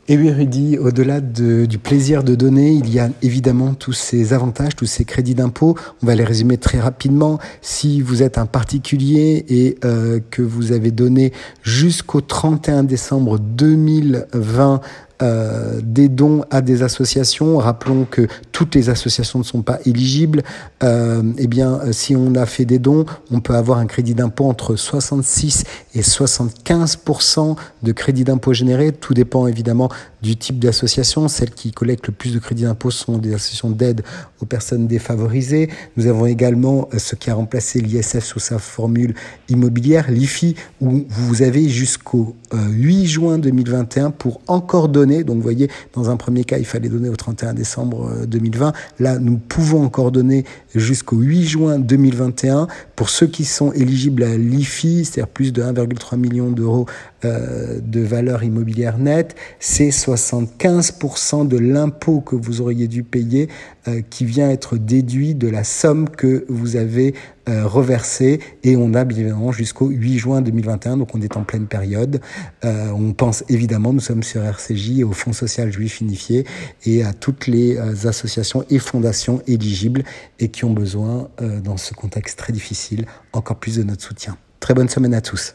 Et 0.09 0.17
oui, 0.17 0.31
Rudy, 0.31 0.79
au-delà 0.79 1.21
de, 1.21 1.67
du 1.67 1.79
plaisir 1.79 2.23
de 2.23 2.37
donner, 2.37 2.71
il 2.71 2.89
y 2.89 3.01
a 3.01 3.11
évidemment 3.23 3.75
tous 3.75 3.93
ces 3.93 4.33
avantages, 4.33 4.77
tous 4.77 4.87
ces 4.87 5.05
crédits 5.05 5.35
d'impôt. 5.35 5.77
On 6.01 6.07
va 6.07 6.15
les 6.15 6.23
résumer 6.23 6.59
très 6.59 6.79
rapidement. 6.79 7.41
Si 7.61 8.01
vous 8.03 8.23
êtes 8.23 8.39
un 8.39 8.47
particulier 8.47 9.45
et 9.49 9.79
euh, 9.85 10.21
que 10.31 10.43
vous 10.43 10.71
avez 10.71 10.93
donné 10.93 11.33
jusqu'au 11.65 12.21
31 12.21 12.85
décembre 12.85 13.41
2020 13.41 14.81
euh, 15.23 15.81
des 15.83 16.09
dons 16.09 16.45
à 16.51 16.61
des 16.61 16.83
associations. 16.83 17.59
Rappelons 17.59 18.05
que 18.05 18.27
toutes 18.53 18.75
les 18.75 18.91
associations 18.91 19.39
ne 19.39 19.45
sont 19.45 19.63
pas 19.63 19.79
éligibles. 19.87 20.43
Euh, 20.83 21.23
eh 21.39 21.47
bien, 21.47 21.81
si 21.93 22.15
on 22.15 22.35
a 22.35 22.45
fait 22.47 22.65
des 22.65 22.79
dons, 22.79 23.07
on 23.31 23.41
peut 23.41 23.55
avoir 23.55 23.79
un 23.79 23.87
crédit 23.87 24.15
d'impôt 24.15 24.47
entre 24.47 24.77
66 24.77 25.65
et 25.95 26.03
75% 26.03 27.57
de 27.83 27.93
crédit 27.93 28.25
d'impôt 28.25 28.53
généré. 28.53 28.93
Tout 28.93 29.15
dépend 29.15 29.47
évidemment 29.47 29.89
du 30.23 30.37
type 30.37 30.59
d'association. 30.59 31.29
Celles 31.29 31.51
qui 31.51 31.73
collectent 31.73 32.07
le 32.09 32.13
plus 32.13 32.35
de 32.35 32.39
crédit 32.39 32.63
d'impôt 32.63 32.91
sont 32.91 33.19
des 33.19 33.35
associations 33.35 33.71
d'aide 33.71 34.03
aux 34.41 34.47
personnes 34.47 34.87
défavorisées. 34.87 35.69
Nous 35.97 36.07
avons 36.07 36.27
également 36.27 36.89
euh, 36.95 36.99
ce 36.99 37.15
qui 37.17 37.31
a 37.31 37.35
remplacé 37.35 37.81
l'ISF 37.81 38.25
sous 38.25 38.39
sa 38.39 38.59
formule 38.59 39.15
immobilière, 39.49 40.11
l'IFI, 40.11 40.55
où 40.81 41.05
vous 41.09 41.43
avez 41.43 41.69
jusqu'au 41.69 42.35
8 42.53 43.07
juin 43.07 43.39
2021 43.39 44.13
pour 44.13 44.41
encore 44.47 44.89
donner 44.89 45.07
donc 45.25 45.37
vous 45.37 45.43
voyez, 45.43 45.71
dans 45.95 46.11
un 46.11 46.17
premier 46.17 46.45
cas, 46.45 46.59
il 46.59 46.65
fallait 46.65 46.89
donner 46.89 47.09
au 47.09 47.17
31 47.17 47.55
décembre 47.55 48.11
2020. 48.27 48.73
Là, 48.99 49.19
nous 49.19 49.39
pouvons 49.39 49.85
encore 49.85 50.13
donner 50.13 50.45
jusqu'au 50.75 51.17
8 51.17 51.45
juin 51.45 51.79
2021. 51.79 52.69
Pour 52.95 53.11
ceux 53.11 53.27
qui 53.27 53.45
sont 53.45 53.73
éligibles 53.73 54.23
à 54.23 54.37
l'IFI, 54.37 55.05
c'est-à-dire 55.05 55.29
plus 55.29 55.53
de 55.53 55.63
1,3 55.63 56.17
million 56.17 56.51
d'euros 56.51 56.87
euh, 57.27 57.81
de 57.83 58.01
valeur 58.01 58.45
immobilière 58.45 58.99
nette, 58.99 59.35
c'est 59.59 59.89
75% 59.89 61.47
de 61.47 61.59
l'impôt 61.59 62.21
que 62.21 62.37
vous 62.37 62.61
auriez 62.61 62.89
dû 62.89 63.03
payer 63.03 63.49
euh, 63.89 64.01
qui 64.09 64.25
vient 64.25 64.51
être 64.51 64.77
déduit 64.77 65.35
de 65.35 65.49
la 65.49 65.65
somme 65.65 66.09
que 66.09 66.45
vous 66.49 66.77
avez 66.77 67.15
euh, 67.49 67.67
reversée 67.67 68.41
et 68.65 68.77
on 68.77 68.95
a 68.95 69.05
bien 69.05 69.19
évidemment 69.19 69.53
jusqu'au 69.53 69.89
8 69.89 70.19
juin 70.19 70.41
2021, 70.43 70.99
donc 70.99 71.15
on 71.15 71.21
est 71.21 71.37
en 71.37 71.45
pleine 71.45 71.67
période. 71.67 72.21
On 72.63 73.13
pense 73.13 73.45
évidemment, 73.49 73.93
nous 73.93 74.01
sommes 74.01 74.23
sur 74.23 74.43
RCJ, 74.43 75.03
au 75.03 75.13
Fonds 75.13 75.33
social 75.33 75.73
juif 75.73 76.01
unifié 76.01 76.45
et 76.85 77.03
à 77.03 77.13
toutes 77.13 77.47
les 77.47 77.79
associations 78.07 78.65
et 78.71 78.79
fondations 78.79 79.43
éligibles 79.47 80.05
et 80.39 80.49
qui 80.49 80.65
ont 80.65 80.73
besoin, 80.73 81.29
dans 81.63 81.77
ce 81.77 81.95
contexte 81.95 82.39
très 82.39 82.53
difficile, 82.53 83.07
encore 83.33 83.59
plus 83.59 83.77
de 83.77 83.85
notre 83.85 84.03
soutien. 84.03 84.37
Très 84.61 84.75
bonne 84.75 84.89
semaine 84.89 85.15
à 85.15 85.21
tous. 85.21 85.55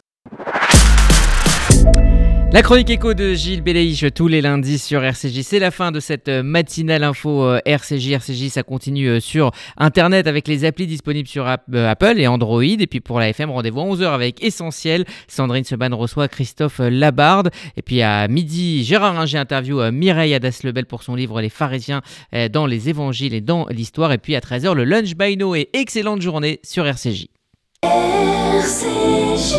La 2.52 2.60
chronique 2.60 2.90
écho 2.90 3.14
de 3.14 3.32
Gilles 3.32 3.62
Belaïch 3.62 4.04
tous 4.14 4.28
les 4.28 4.42
lundis 4.42 4.78
sur 4.78 5.02
RCJ. 5.02 5.40
C'est 5.40 5.58
la 5.58 5.70
fin 5.70 5.90
de 5.90 6.00
cette 6.00 6.28
euh, 6.28 6.42
matinale 6.42 7.02
info 7.02 7.44
euh, 7.44 7.60
RCJ. 7.64 8.10
RCJ, 8.10 8.48
ça 8.48 8.62
continue 8.62 9.08
euh, 9.08 9.20
sur 9.20 9.52
Internet 9.78 10.26
avec 10.26 10.46
les 10.46 10.66
applis 10.66 10.86
disponibles 10.86 11.26
sur 11.26 11.46
Apple 11.46 12.18
et 12.18 12.26
Android. 12.26 12.62
Et 12.62 12.86
puis 12.86 13.00
pour 13.00 13.20
la 13.20 13.30
FM, 13.30 13.50
rendez-vous 13.50 13.80
à 13.80 13.84
11h 13.84 14.12
avec 14.12 14.44
Essentiel. 14.44 15.06
Sandrine 15.28 15.64
Seban 15.64 15.96
reçoit 15.96 16.28
Christophe 16.28 16.80
Labarde. 16.80 17.50
Et 17.78 17.82
puis 17.82 18.02
à 18.02 18.28
midi, 18.28 18.84
Gérard 18.84 19.14
Ringer 19.16 19.38
interview 19.38 19.90
Mireille 19.90 20.34
Adas-Lebel 20.34 20.84
pour 20.84 21.04
son 21.04 21.14
livre 21.14 21.40
Les 21.40 21.48
pharisiens 21.48 22.02
dans 22.52 22.66
les 22.66 22.90
évangiles 22.90 23.32
et 23.32 23.40
dans 23.40 23.66
l'histoire. 23.68 24.12
Et 24.12 24.18
puis 24.18 24.36
à 24.36 24.40
13h, 24.40 24.74
le 24.74 24.84
lunch 24.84 25.14
by 25.14 25.38
Noé. 25.38 25.70
Excellente 25.72 26.20
journée 26.20 26.60
sur 26.62 26.86
RCJ. 26.86 27.28
RCJ 27.82 29.56